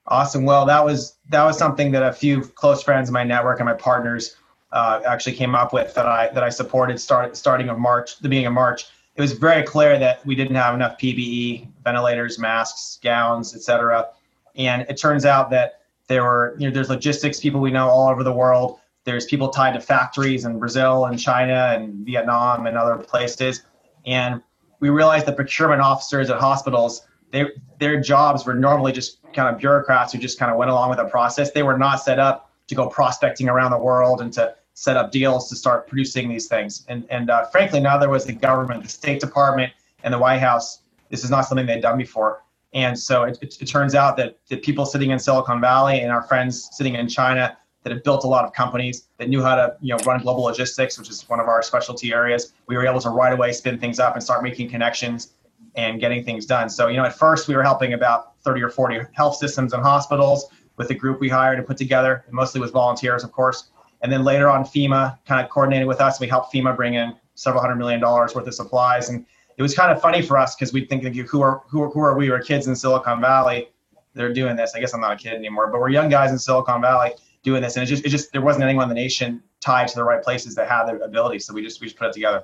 Awesome. 0.08 0.44
Well, 0.44 0.66
that 0.66 0.84
was 0.84 1.18
that 1.30 1.44
was 1.44 1.58
something 1.58 1.92
that 1.92 2.02
a 2.02 2.12
few 2.12 2.42
close 2.42 2.82
friends 2.82 3.10
in 3.10 3.14
my 3.14 3.24
network 3.24 3.60
and 3.60 3.68
my 3.68 3.76
partners 3.76 4.36
uh, 4.72 5.02
actually 5.06 5.36
came 5.36 5.54
up 5.54 5.72
with 5.72 5.94
that 5.94 6.08
I 6.08 6.30
that 6.30 6.44
I 6.44 6.50
supported 6.50 7.00
start, 7.00 7.38
starting 7.38 7.70
of 7.70 7.78
March, 7.78 8.20
the 8.20 8.28
beginning 8.28 8.48
of 8.48 8.54
March. 8.54 8.86
It 9.16 9.22
was 9.22 9.34
very 9.34 9.64
clear 9.64 10.00
that 10.00 10.26
we 10.26 10.34
didn't 10.34 10.56
have 10.56 10.74
enough 10.74 10.98
PPE, 10.98 11.68
ventilators, 11.84 12.40
masks, 12.40 13.00
gowns, 13.04 13.56
etc. 13.56 14.08
And 14.56 14.86
it 14.90 14.98
turns 14.98 15.26
out 15.26 15.52
that 15.52 15.82
there 16.08 16.24
were 16.24 16.56
you 16.58 16.68
know 16.68 16.74
there's 16.74 16.90
logistics 16.90 17.40
people 17.40 17.62
we 17.62 17.72
know 17.72 17.88
all 17.88 18.10
over 18.10 18.24
the 18.24 18.34
world. 18.34 18.80
There's 19.04 19.26
people 19.26 19.50
tied 19.50 19.74
to 19.74 19.80
factories 19.80 20.46
in 20.46 20.58
Brazil 20.58 21.06
and 21.06 21.20
China 21.20 21.74
and 21.76 22.06
Vietnam 22.06 22.66
and 22.66 22.78
other 22.78 22.98
places. 22.98 23.64
And 24.06 24.42
we 24.80 24.90
realized 24.90 25.26
the 25.26 25.34
procurement 25.34 25.82
officers 25.82 26.30
at 26.30 26.40
hospitals 26.40 27.08
they, 27.32 27.46
their 27.80 28.00
jobs 28.00 28.46
were 28.46 28.54
normally 28.54 28.92
just 28.92 29.20
kind 29.34 29.54
of 29.54 29.60
bureaucrats 29.60 30.14
who 30.14 30.20
just 30.20 30.40
kind 30.40 30.52
of 30.52 30.58
went 30.58 30.72
along 30.72 30.90
with 30.90 30.98
the 30.98 31.06
process. 31.06 31.52
They 31.52 31.64
were 31.64 31.78
not 31.78 31.98
set 31.98 32.20
up 32.20 32.52
to 32.68 32.76
go 32.76 32.88
prospecting 32.88 33.50
around 33.50 33.72
the 33.72 33.78
world 33.78 34.22
and 34.22 34.32
to 34.34 34.56
set 34.74 34.98
up 34.98 35.12
deals 35.12 35.50
to 35.50 35.56
start 35.56 35.88
producing 35.88 36.30
these 36.30 36.48
things. 36.48 36.86
And, 36.88 37.06
and 37.10 37.30
uh, 37.30 37.46
frankly, 37.48 37.80
now 37.80 37.98
there 37.98 38.10
was 38.10 38.26
the 38.26 38.34
government, 38.34 38.84
the 38.84 38.90
State 38.90 39.20
Department, 39.20 39.74
and 40.04 40.14
the 40.14 40.20
White 40.20 40.40
House. 40.40 40.80
This 41.10 41.24
is 41.24 41.30
not 41.30 41.42
something 41.42 41.66
they'd 41.66 41.82
done 41.82 41.98
before. 41.98 42.44
And 42.74 42.98
so 42.98 43.24
it, 43.24 43.38
it, 43.42 43.62
it 43.62 43.66
turns 43.66 43.96
out 43.96 44.16
that 44.18 44.38
the 44.48 44.58
people 44.58 44.86
sitting 44.86 45.10
in 45.10 45.20
Silicon 45.20 45.60
Valley 45.60 46.02
and 46.02 46.12
our 46.12 46.24
friends 46.24 46.70
sitting 46.72 46.96
in 46.96 47.08
China 47.10 47.58
that 47.84 47.94
had 47.94 48.04
built 48.04 48.24
a 48.24 48.28
lot 48.28 48.46
of 48.46 48.54
companies 48.54 49.08
that 49.18 49.30
knew 49.30 49.42
how 49.42 49.56
to 49.56 49.76
you 49.82 49.96
know 49.96 50.04
run 50.06 50.22
global 50.22 50.44
logistics, 50.44 50.98
which 50.98 51.10
is 51.10 51.28
one 51.30 51.40
of 51.40 51.48
our 51.48 51.62
specialty 51.62 52.14
areas. 52.14 52.54
We 52.68 52.76
were 52.76 52.86
able 52.86 53.00
to 53.02 53.10
right 53.10 53.34
away 53.34 53.52
spin 53.54 53.80
things 53.80 54.00
up 54.00 54.16
and 54.16 54.24
start 54.24 54.44
making 54.44 54.70
connections 54.70 55.34
and 55.76 56.00
getting 56.00 56.24
things 56.24 56.46
done. 56.46 56.70
So, 56.70 56.88
you 56.88 56.98
know, 56.98 57.06
at 57.06 57.18
first 57.18 57.48
we 57.48 57.56
were 57.56 57.64
helping 57.64 57.94
about 57.94 58.40
30 58.44 58.62
or 58.62 58.70
40 58.70 59.02
health 59.14 59.36
systems 59.36 59.74
and 59.74 59.84
hospitals 59.84 60.48
with 60.78 60.90
a 60.90 60.96
group 60.96 61.20
we 61.20 61.30
hired 61.30 61.58
and 61.58 61.68
put 61.68 61.78
together, 61.78 62.26
mostly 62.32 62.60
with 62.60 62.72
volunteers, 62.72 63.24
of 63.24 63.32
course. 63.32 63.70
And 64.02 64.12
then 64.12 64.24
later 64.24 64.50
on, 64.50 64.64
FEMA 64.64 65.18
kind 65.26 65.44
of 65.44 65.50
coordinated 65.52 65.88
with 65.88 66.00
us. 66.00 66.20
We 66.20 66.28
helped 66.28 66.54
FEMA 66.54 66.76
bring 66.76 66.94
in 66.94 67.16
several 67.36 67.62
hundred 67.62 67.76
million 67.76 68.00
dollars 68.00 68.34
worth 68.34 68.48
of 68.48 68.54
supplies. 68.54 69.10
And 69.10 69.26
it 69.58 69.62
was 69.62 69.76
kind 69.76 69.92
of 69.92 70.02
funny 70.02 70.22
for 70.22 70.38
us 70.38 70.56
because 70.56 70.72
we'd 70.72 70.88
think, 70.90 71.04
who 71.04 71.42
are, 71.42 71.62
who 71.68 71.84
are, 71.84 71.90
who 71.90 72.00
are 72.00 72.18
we? 72.18 72.30
We're 72.30 72.42
kids 72.42 72.68
in 72.68 72.76
Silicon 72.76 73.20
Valley. 73.20 73.70
They're 74.14 74.34
doing 74.34 74.56
this. 74.56 74.74
I 74.74 74.80
guess 74.80 74.94
I'm 74.94 75.02
not 75.02 75.14
a 75.14 75.18
kid 75.18 75.34
anymore, 75.34 75.68
but 75.68 75.80
we're 75.80 75.90
young 75.90 76.10
guys 76.10 76.32
in 76.32 76.40
Silicon 76.40 76.82
Valley 76.82 77.12
doing 77.44 77.62
this. 77.62 77.76
And 77.76 77.84
it 77.84 77.88
just, 77.88 78.06
it 78.06 78.10
just, 78.10 78.32
there 78.32 78.42
wasn't 78.42 78.64
anyone 78.64 78.84
in 78.84 78.90
the 78.90 79.02
nation 79.02 79.42
tied 79.62 79.88
to 79.90 79.96
the 79.96 80.04
right 80.04 80.22
places 80.22 80.56
that 80.56 80.70
had 80.70 80.86
the 80.86 80.96
ability. 81.04 81.40
So 81.40 81.54
we 81.54 81.64
just, 81.64 81.82
we 81.82 81.88
just 81.88 81.98
put 81.98 82.08
it 82.08 82.14
together. 82.14 82.44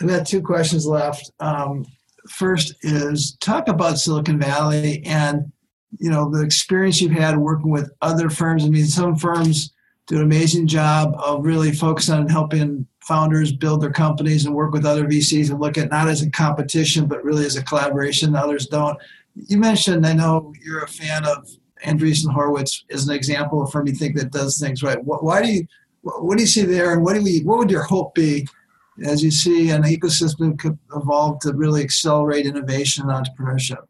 I've 0.00 0.08
got 0.08 0.26
two 0.26 0.42
questions 0.42 0.86
left. 0.86 1.30
Um, 1.40 1.86
first 2.28 2.74
is 2.82 3.36
talk 3.40 3.68
about 3.68 3.98
Silicon 3.98 4.38
Valley 4.38 5.02
and 5.04 5.52
you 5.98 6.10
know 6.10 6.30
the 6.30 6.42
experience 6.42 7.00
you've 7.00 7.12
had 7.12 7.36
working 7.36 7.70
with 7.70 7.90
other 8.00 8.30
firms. 8.30 8.64
I 8.64 8.68
mean, 8.68 8.86
some 8.86 9.16
firms 9.16 9.72
do 10.06 10.16
an 10.16 10.22
amazing 10.22 10.66
job 10.66 11.14
of 11.18 11.44
really 11.44 11.72
focusing 11.72 12.14
on 12.14 12.28
helping 12.28 12.86
founders 13.00 13.52
build 13.52 13.82
their 13.82 13.92
companies 13.92 14.44
and 14.44 14.54
work 14.54 14.72
with 14.72 14.86
other 14.86 15.04
VCs 15.04 15.50
and 15.50 15.60
look 15.60 15.78
at 15.78 15.90
not 15.90 16.08
as 16.08 16.22
a 16.22 16.30
competition 16.30 17.06
but 17.06 17.24
really 17.24 17.44
as 17.44 17.56
a 17.56 17.62
collaboration. 17.62 18.34
Others 18.34 18.66
don't. 18.66 18.98
You 19.34 19.58
mentioned, 19.58 20.06
I 20.06 20.12
know 20.12 20.52
you're 20.62 20.82
a 20.82 20.88
fan 20.88 21.24
of 21.24 21.48
Andreessen 21.84 22.32
Horowitz 22.32 22.84
is 22.88 23.08
an 23.08 23.14
example 23.14 23.62
of 23.62 23.68
a 23.68 23.70
firm 23.70 23.86
you 23.86 23.94
think 23.94 24.16
that 24.16 24.32
does 24.32 24.58
things 24.58 24.82
right. 24.82 24.98
Why 25.02 25.42
do 25.42 25.50
you? 25.50 25.66
What 26.02 26.38
do 26.38 26.42
you 26.42 26.48
see 26.48 26.64
there, 26.64 26.92
and 26.92 27.04
what 27.04 27.14
do 27.14 27.22
we? 27.22 27.40
What 27.40 27.58
would 27.58 27.70
your 27.70 27.82
hope 27.82 28.14
be 28.14 28.48
as 29.04 29.22
you 29.22 29.30
see 29.30 29.70
an 29.70 29.82
ecosystem 29.82 30.58
could 30.58 30.78
evolve 30.94 31.40
to 31.40 31.52
really 31.52 31.82
accelerate 31.82 32.46
innovation 32.46 33.08
and 33.08 33.26
entrepreneurship? 33.26 33.86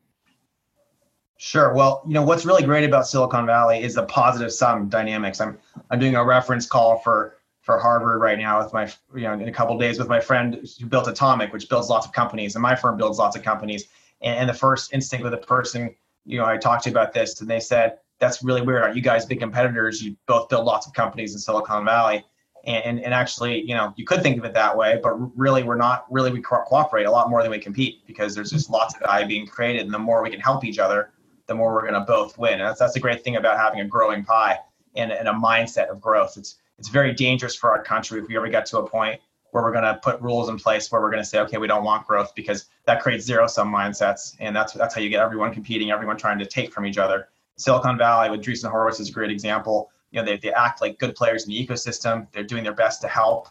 Sure. 1.37 1.72
Well, 1.72 2.03
you 2.07 2.14
know 2.14 2.22
what's 2.22 2.44
really 2.44 2.64
great 2.64 2.85
about 2.85 3.07
Silicon 3.07 3.46
Valley 3.46 3.83
is 3.83 3.94
the 3.94 4.05
positive 4.05 4.53
sum 4.53 4.88
dynamics. 4.88 5.40
I'm 5.40 5.57
I'm 5.90 5.98
doing 5.98 6.14
a 6.14 6.24
reference 6.24 6.66
call 6.66 6.98
for 6.98 7.38
for 7.62 7.79
Harvard 7.79 8.20
right 8.20 8.38
now 8.38 8.62
with 8.62 8.72
my 8.72 8.92
you 9.14 9.22
know 9.22 9.33
in 9.33 9.48
a 9.48 9.53
couple 9.53 9.79
days 9.79 9.98
with 9.98 10.09
my 10.09 10.20
friend 10.20 10.68
who 10.79 10.87
built 10.87 11.09
Atomic, 11.09 11.53
which 11.53 11.68
builds 11.68 11.88
lots 11.88 12.07
of 12.07 12.12
companies, 12.12 12.57
and 12.57 12.62
my 12.62 12.74
firm 12.74 12.96
builds 12.96 13.18
lots 13.18 13.37
of 13.37 13.42
companies. 13.42 13.87
And, 14.20 14.40
and 14.40 14.48
the 14.48 14.55
first 14.55 14.92
instinct 14.92 15.24
with 15.24 15.33
a 15.33 15.38
person 15.38 15.94
you 16.24 16.38
know 16.38 16.44
I 16.44 16.56
talked 16.56 16.85
to 16.85 16.90
you 16.90 16.94
about 16.94 17.12
this, 17.12 17.40
and 17.40 17.50
they 17.50 17.61
said 17.61 17.98
that's 18.18 18.42
really 18.42 18.62
weird. 18.62 18.83
Are 18.83 18.92
you 18.92 19.02
guys 19.02 19.24
big 19.24 19.40
competitors? 19.40 20.02
You 20.02 20.16
both 20.26 20.48
build 20.48 20.64
lots 20.64 20.87
of 20.87 20.92
companies 20.92 21.35
in 21.35 21.40
Silicon 21.40 21.85
Valley 21.85 22.24
and, 22.64 23.00
and 23.00 23.14
actually 23.14 23.62
you 23.62 23.74
know 23.74 23.92
you 23.96 24.04
could 24.04 24.22
think 24.22 24.38
of 24.38 24.44
it 24.44 24.54
that 24.54 24.76
way 24.76 24.98
but 25.02 25.14
really 25.38 25.62
we're 25.62 25.76
not 25.76 26.06
really 26.11 26.30
we 26.30 26.40
cooperate 26.40 27.04
a 27.04 27.11
lot 27.11 27.30
more 27.30 27.42
than 27.42 27.50
we 27.50 27.59
compete 27.59 28.06
because 28.06 28.35
there's 28.35 28.50
just 28.50 28.70
lots 28.70 28.94
of 28.94 29.00
value 29.00 29.26
being 29.26 29.46
created 29.46 29.83
and 29.83 29.94
the 29.94 29.98
more 29.98 30.22
we 30.22 30.30
can 30.30 30.40
help 30.40 30.64
each 30.64 30.78
other 30.78 31.12
the 31.46 31.54
more 31.54 31.72
we're 31.72 31.83
going 31.83 31.94
to 31.94 32.00
both 32.00 32.37
win 32.38 32.54
and 32.54 32.62
that's, 32.62 32.78
that's 32.78 32.94
the 32.94 33.00
great 33.00 33.22
thing 33.24 33.37
about 33.37 33.59
having 33.59 33.80
a 33.80 33.85
growing 33.85 34.24
pie 34.24 34.59
and, 34.96 35.12
and 35.12 35.28
a 35.28 35.33
mindset 35.33 35.88
of 35.88 36.00
growth 36.00 36.35
it's 36.37 36.56
it's 36.78 36.88
very 36.88 37.12
dangerous 37.12 37.54
for 37.54 37.70
our 37.70 37.83
country 37.83 38.20
if 38.20 38.28
we 38.28 38.37
ever 38.37 38.48
get 38.48 38.66
to 38.66 38.78
a 38.78 38.88
point 38.88 39.20
where 39.52 39.62
we're 39.62 39.72
going 39.72 39.84
to 39.84 39.98
put 40.02 40.20
rules 40.20 40.48
in 40.48 40.58
place 40.58 40.90
where 40.90 41.00
we're 41.00 41.10
going 41.10 41.22
to 41.22 41.28
say 41.28 41.40
okay 41.40 41.58
we 41.58 41.66
don't 41.66 41.84
want 41.84 42.06
growth 42.06 42.34
because 42.34 42.66
that 42.86 43.00
creates 43.02 43.24
zero 43.24 43.46
sum 43.46 43.72
mindsets 43.72 44.36
and 44.40 44.54
that's 44.54 44.72
that's 44.72 44.94
how 44.94 45.00
you 45.00 45.08
get 45.08 45.20
everyone 45.22 45.52
competing 45.52 45.90
everyone 45.90 46.16
trying 46.16 46.38
to 46.38 46.46
take 46.46 46.72
from 46.72 46.86
each 46.86 46.98
other. 46.98 47.28
Silicon 47.56 47.98
valley 47.98 48.30
with 48.30 48.40
Andreessen 48.40 48.70
Horowitz 48.70 49.00
is 49.00 49.10
a 49.10 49.12
great 49.12 49.30
example. 49.30 49.90
You 50.10 50.20
know 50.20 50.26
they, 50.26 50.38
they 50.38 50.52
act 50.52 50.80
like 50.80 50.98
good 50.98 51.14
players 51.14 51.44
in 51.44 51.50
the 51.50 51.66
ecosystem. 51.66 52.26
They're 52.32 52.44
doing 52.44 52.64
their 52.64 52.74
best 52.74 53.00
to 53.02 53.08
help 53.08 53.48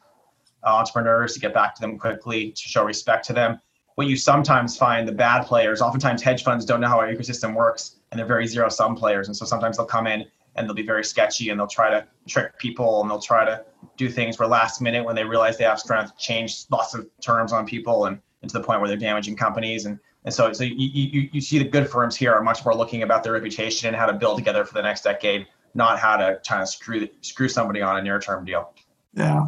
uh, 0.63 0.75
entrepreneurs 0.75 1.33
to 1.33 1.39
get 1.39 1.53
back 1.53 1.75
to 1.75 1.81
them 1.81 1.97
quickly 1.97 2.51
to 2.51 2.62
show 2.62 2.83
respect 2.83 3.25
to 3.27 3.33
them. 3.33 3.59
What 3.95 4.07
you 4.07 4.15
sometimes 4.15 4.77
find 4.77 5.07
the 5.07 5.12
bad 5.12 5.45
players 5.45 5.81
oftentimes 5.81 6.21
hedge 6.21 6.43
funds 6.43 6.65
don't 6.65 6.79
know 6.79 6.88
how 6.88 6.99
our 6.99 7.12
ecosystem 7.12 7.53
works 7.53 7.97
and 8.12 8.19
they're 8.19 8.25
very 8.25 8.47
zero 8.47 8.69
sum 8.69 8.95
players 8.95 9.27
and 9.27 9.35
so 9.35 9.45
sometimes 9.45 9.77
they'll 9.77 9.85
come 9.85 10.07
in 10.07 10.25
and 10.59 10.67
they'll 10.67 10.75
be 10.75 10.83
very 10.83 11.05
sketchy 11.05 11.49
and 11.49 11.59
they'll 11.59 11.67
try 11.67 11.89
to 11.89 12.05
trick 12.27 12.57
people 12.59 13.01
and 13.01 13.09
they'll 13.09 13.21
try 13.21 13.45
to 13.45 13.63
do 13.95 14.09
things 14.09 14.35
for 14.35 14.45
last 14.45 14.81
minute 14.81 15.03
when 15.05 15.15
they 15.15 15.23
realize 15.23 15.57
they 15.57 15.63
have 15.63 15.79
strength, 15.79 16.15
change 16.17 16.65
lots 16.69 16.93
of 16.93 17.07
terms 17.21 17.53
on 17.53 17.65
people 17.65 18.05
and, 18.05 18.19
and 18.41 18.51
to 18.51 18.57
the 18.57 18.63
point 18.63 18.81
where 18.81 18.89
they're 18.89 18.97
damaging 18.97 19.37
companies. 19.37 19.85
And, 19.85 19.97
and 20.25 20.33
so, 20.33 20.51
so 20.51 20.65
you, 20.65 20.75
you, 20.75 21.29
you 21.31 21.41
see 21.41 21.59
the 21.59 21.65
good 21.65 21.89
firms 21.89 22.15
here 22.15 22.33
are 22.33 22.43
much 22.43 22.65
more 22.65 22.75
looking 22.75 23.03
about 23.03 23.23
their 23.23 23.31
reputation 23.33 23.87
and 23.87 23.95
how 23.95 24.05
to 24.05 24.13
build 24.13 24.37
together 24.37 24.65
for 24.65 24.73
the 24.73 24.81
next 24.81 25.03
decade, 25.03 25.47
not 25.73 25.97
how 25.97 26.17
to 26.17 26.39
try 26.43 26.59
to 26.59 26.67
screw, 26.67 27.07
screw 27.21 27.47
somebody 27.47 27.81
on 27.81 27.97
a 27.97 28.01
near 28.01 28.19
term 28.19 28.43
deal. 28.43 28.73
Yeah. 29.13 29.45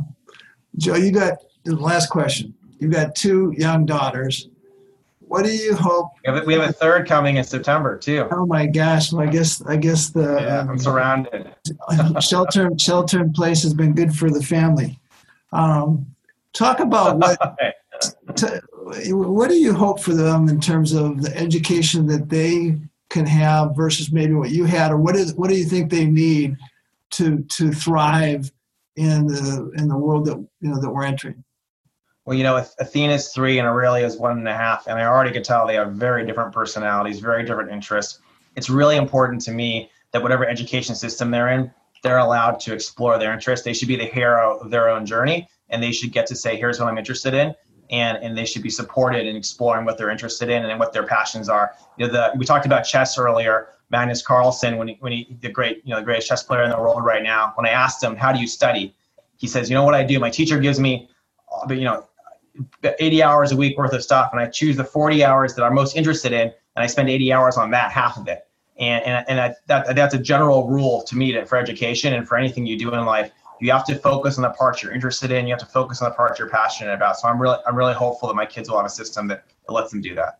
Joe, 0.77 0.95
you 0.95 1.11
got 1.11 1.39
the 1.65 1.75
last 1.75 2.09
question. 2.09 2.55
You've 2.79 2.93
got 2.93 3.15
two 3.15 3.53
young 3.57 3.85
daughters 3.85 4.47
what 5.31 5.45
do 5.45 5.55
you 5.55 5.73
hope? 5.73 6.11
We 6.25 6.33
have, 6.33 6.45
we 6.45 6.53
have 6.55 6.69
a 6.69 6.73
third 6.73 7.07
coming 7.07 7.37
in 7.37 7.45
September 7.45 7.97
too. 7.97 8.27
Oh 8.31 8.45
my 8.45 8.65
gosh! 8.65 9.13
Well, 9.13 9.25
I 9.25 9.31
guess 9.31 9.61
I 9.65 9.77
guess 9.77 10.09
the 10.09 10.41
yeah, 10.41 10.65
I'm 10.69 10.77
surrounded. 10.77 11.55
shelter 12.19 12.69
shelter 12.77 13.21
in 13.21 13.31
place 13.31 13.63
has 13.63 13.73
been 13.73 13.93
good 13.93 14.13
for 14.13 14.29
the 14.29 14.43
family. 14.43 14.99
Um, 15.53 16.05
talk 16.51 16.81
about 16.81 17.17
what. 17.17 17.39
what 19.07 19.49
do 19.49 19.55
you 19.55 19.73
hope 19.73 20.01
for 20.01 20.13
them 20.13 20.49
in 20.49 20.59
terms 20.59 20.91
of 20.91 21.21
the 21.21 21.33
education 21.37 22.07
that 22.07 22.27
they 22.27 22.77
can 23.09 23.25
have 23.25 23.73
versus 23.73 24.11
maybe 24.11 24.33
what 24.33 24.49
you 24.49 24.65
had, 24.65 24.91
or 24.91 24.97
what 24.97 25.15
is 25.15 25.33
what 25.35 25.49
do 25.49 25.55
you 25.55 25.63
think 25.63 25.89
they 25.89 26.05
need 26.07 26.57
to 27.11 27.45
to 27.55 27.71
thrive 27.71 28.51
in 28.97 29.27
the 29.27 29.71
in 29.77 29.87
the 29.87 29.97
world 29.97 30.25
that 30.25 30.35
you 30.59 30.69
know 30.69 30.81
that 30.81 30.89
we're 30.89 31.05
entering? 31.05 31.41
Well, 32.31 32.37
you 32.37 32.45
know, 32.45 32.55
Athena's 32.79 33.33
three 33.33 33.59
and 33.59 33.67
Aurelia's 33.67 34.15
one 34.15 34.37
and 34.37 34.47
a 34.47 34.53
half, 34.53 34.87
and 34.87 34.97
I 34.97 35.03
already 35.03 35.33
could 35.33 35.43
tell 35.43 35.67
they 35.67 35.75
have 35.75 35.91
very 35.91 36.25
different 36.25 36.53
personalities, 36.53 37.19
very 37.19 37.43
different 37.43 37.69
interests. 37.71 38.19
It's 38.55 38.69
really 38.69 38.95
important 38.95 39.41
to 39.41 39.51
me 39.51 39.91
that 40.13 40.23
whatever 40.23 40.47
education 40.47 40.95
system 40.95 41.29
they're 41.29 41.49
in, 41.49 41.69
they're 42.03 42.19
allowed 42.19 42.61
to 42.61 42.73
explore 42.73 43.17
their 43.17 43.33
interests. 43.33 43.65
They 43.65 43.73
should 43.73 43.89
be 43.89 43.97
the 43.97 44.05
hero 44.05 44.57
of 44.59 44.71
their 44.71 44.87
own 44.87 45.05
journey, 45.05 45.49
and 45.71 45.83
they 45.83 45.91
should 45.91 46.13
get 46.13 46.25
to 46.27 46.35
say, 46.37 46.55
"Here's 46.55 46.79
what 46.79 46.87
I'm 46.87 46.97
interested 46.97 47.33
in," 47.33 47.53
and 47.89 48.17
and 48.19 48.37
they 48.37 48.45
should 48.45 48.63
be 48.63 48.69
supported 48.69 49.27
in 49.27 49.35
exploring 49.35 49.83
what 49.83 49.97
they're 49.97 50.09
interested 50.09 50.47
in 50.47 50.63
and 50.63 50.79
what 50.79 50.93
their 50.93 51.03
passions 51.03 51.49
are. 51.49 51.73
You 51.97 52.07
know, 52.07 52.13
the 52.13 52.31
we 52.37 52.45
talked 52.45 52.65
about 52.65 52.83
chess 52.83 53.17
earlier. 53.17 53.67
Magnus 53.89 54.21
Carlsen, 54.21 54.77
when 54.77 54.87
he, 54.87 54.97
when 55.01 55.11
he 55.11 55.35
the 55.41 55.49
great 55.49 55.81
you 55.83 55.89
know 55.89 55.99
the 55.99 56.05
greatest 56.05 56.29
chess 56.29 56.43
player 56.43 56.63
in 56.63 56.69
the 56.69 56.79
world 56.79 57.03
right 57.03 57.23
now, 57.23 57.51
when 57.55 57.65
I 57.65 57.71
asked 57.71 58.01
him, 58.01 58.15
"How 58.15 58.31
do 58.31 58.39
you 58.39 58.47
study?" 58.47 58.95
He 59.35 59.47
says, 59.47 59.69
"You 59.69 59.75
know 59.75 59.83
what 59.83 59.95
I 59.95 60.05
do? 60.05 60.17
My 60.17 60.29
teacher 60.29 60.59
gives 60.59 60.79
me, 60.79 61.09
uh, 61.51 61.73
you 61.73 61.83
know, 61.83 62.07
80 62.83 63.23
hours 63.23 63.51
a 63.51 63.55
week 63.55 63.77
worth 63.77 63.93
of 63.93 64.03
stuff 64.03 64.29
and 64.31 64.41
I 64.41 64.47
choose 64.47 64.77
the 64.77 64.83
40 64.83 65.23
hours 65.23 65.55
that 65.55 65.63
I'm 65.63 65.73
most 65.73 65.95
interested 65.95 66.33
in 66.33 66.51
and 66.75 66.83
I 66.83 66.87
spend 66.87 67.09
80 67.09 67.33
hours 67.33 67.57
on 67.57 67.71
that 67.71 67.91
half 67.91 68.17
of 68.17 68.27
it. 68.27 68.47
And, 68.77 69.03
and, 69.05 69.25
and 69.29 69.39
I, 69.39 69.55
that, 69.67 69.95
that's 69.95 70.13
a 70.13 70.19
general 70.19 70.67
rule 70.67 71.03
to 71.03 71.15
me 71.15 71.31
that 71.33 71.47
for 71.47 71.57
education 71.57 72.13
and 72.13 72.27
for 72.27 72.37
anything 72.37 72.65
you 72.65 72.77
do 72.77 72.93
in 72.93 73.05
life. 73.05 73.31
You 73.59 73.71
have 73.71 73.85
to 73.85 73.95
focus 73.95 74.37
on 74.37 74.41
the 74.41 74.49
parts 74.49 74.81
you're 74.81 74.91
interested 74.91 75.29
in. 75.29 75.45
You 75.45 75.53
have 75.53 75.59
to 75.59 75.67
focus 75.67 76.01
on 76.01 76.09
the 76.09 76.15
parts 76.15 76.39
you're 76.39 76.49
passionate 76.49 76.93
about. 76.93 77.19
So 77.19 77.27
I'm 77.27 77.39
really, 77.39 77.57
I'm 77.67 77.75
really 77.75 77.93
hopeful 77.93 78.27
that 78.29 78.33
my 78.33 78.45
kids 78.45 78.69
will 78.69 78.77
have 78.77 78.87
a 78.87 78.89
system 78.89 79.27
that, 79.27 79.45
that 79.67 79.73
lets 79.73 79.91
them 79.91 80.01
do 80.01 80.15
that. 80.15 80.39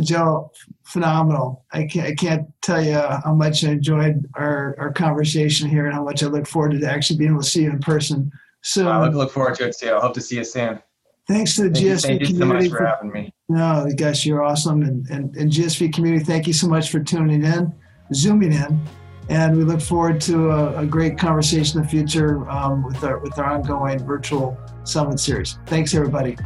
Joe, 0.00 0.50
phenomenal. 0.84 1.64
I 1.72 1.84
can't, 1.84 2.08
I 2.08 2.14
can't 2.14 2.48
tell 2.62 2.82
you 2.82 2.94
how 2.94 3.34
much 3.34 3.62
I 3.62 3.72
enjoyed 3.72 4.26
our, 4.34 4.74
our 4.78 4.92
conversation 4.92 5.68
here 5.68 5.84
and 5.84 5.94
how 5.94 6.02
much 6.02 6.22
I 6.22 6.26
look 6.26 6.46
forward 6.46 6.80
to 6.80 6.90
actually 6.90 7.18
being 7.18 7.30
able 7.30 7.42
to 7.42 7.48
see 7.48 7.62
you 7.62 7.70
in 7.70 7.78
person. 7.78 8.32
So 8.62 8.88
I 8.88 9.04
look, 9.04 9.14
look 9.14 9.30
forward 9.30 9.56
to 9.56 9.68
it 9.68 9.76
too. 9.78 9.94
I 9.94 10.00
hope 10.00 10.14
to 10.14 10.20
see 10.20 10.36
you 10.36 10.44
soon. 10.44 10.82
Thanks 11.28 11.54
to 11.56 11.68
the 11.68 11.70
thank 11.70 11.76
GSV 11.76 11.86
you, 11.86 11.98
thank 11.98 12.26
community 12.26 12.32
you 12.32 12.38
so 12.38 12.46
much 12.46 12.68
for, 12.68 12.76
for 12.76 12.86
having 12.86 13.12
me. 13.12 13.34
No, 13.48 13.88
guys, 13.96 14.26
you're 14.26 14.42
awesome. 14.42 14.82
And, 14.82 15.06
and, 15.08 15.36
and 15.36 15.50
GSV 15.50 15.92
community, 15.92 16.24
thank 16.24 16.46
you 16.46 16.52
so 16.52 16.66
much 16.66 16.90
for 16.90 17.00
tuning 17.00 17.44
in, 17.44 17.72
zooming 18.12 18.52
in. 18.52 18.80
And 19.28 19.56
we 19.56 19.62
look 19.62 19.80
forward 19.80 20.20
to 20.22 20.50
a, 20.50 20.80
a 20.80 20.86
great 20.86 21.16
conversation 21.16 21.78
in 21.78 21.84
the 21.84 21.88
future 21.88 22.48
um, 22.50 22.82
with, 22.82 23.02
our, 23.04 23.18
with 23.18 23.38
our 23.38 23.52
ongoing 23.52 24.00
virtual 24.00 24.58
summit 24.84 25.20
series. 25.20 25.58
Thanks, 25.66 25.94
everybody. 25.94 26.36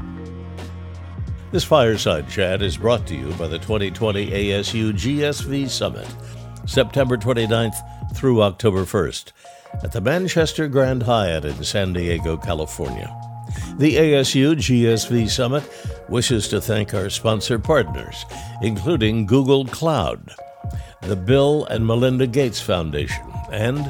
This 1.52 1.64
fireside 1.64 2.28
chat 2.28 2.60
is 2.60 2.76
brought 2.76 3.06
to 3.06 3.14
you 3.14 3.32
by 3.34 3.46
the 3.46 3.58
2020 3.58 4.30
ASU 4.30 4.92
GSV 4.92 5.70
Summit, 5.70 6.06
September 6.66 7.16
29th 7.16 7.76
through 8.14 8.42
October 8.42 8.84
1st 8.84 9.32
at 9.82 9.92
the 9.92 10.00
Manchester 10.00 10.68
Grand 10.68 11.02
Hyatt 11.04 11.44
in 11.44 11.62
San 11.64 11.92
Diego, 11.92 12.36
California. 12.36 13.25
The 13.78 13.96
ASU 13.96 14.54
GSV 14.54 15.30
Summit 15.30 15.64
wishes 16.08 16.48
to 16.48 16.60
thank 16.60 16.92
our 16.94 17.10
sponsor 17.10 17.58
partners, 17.58 18.24
including 18.62 19.26
Google 19.26 19.66
Cloud, 19.66 20.32
the 21.02 21.16
Bill 21.16 21.66
and 21.66 21.86
Melinda 21.86 22.26
Gates 22.26 22.60
Foundation, 22.60 23.24
and 23.52 23.86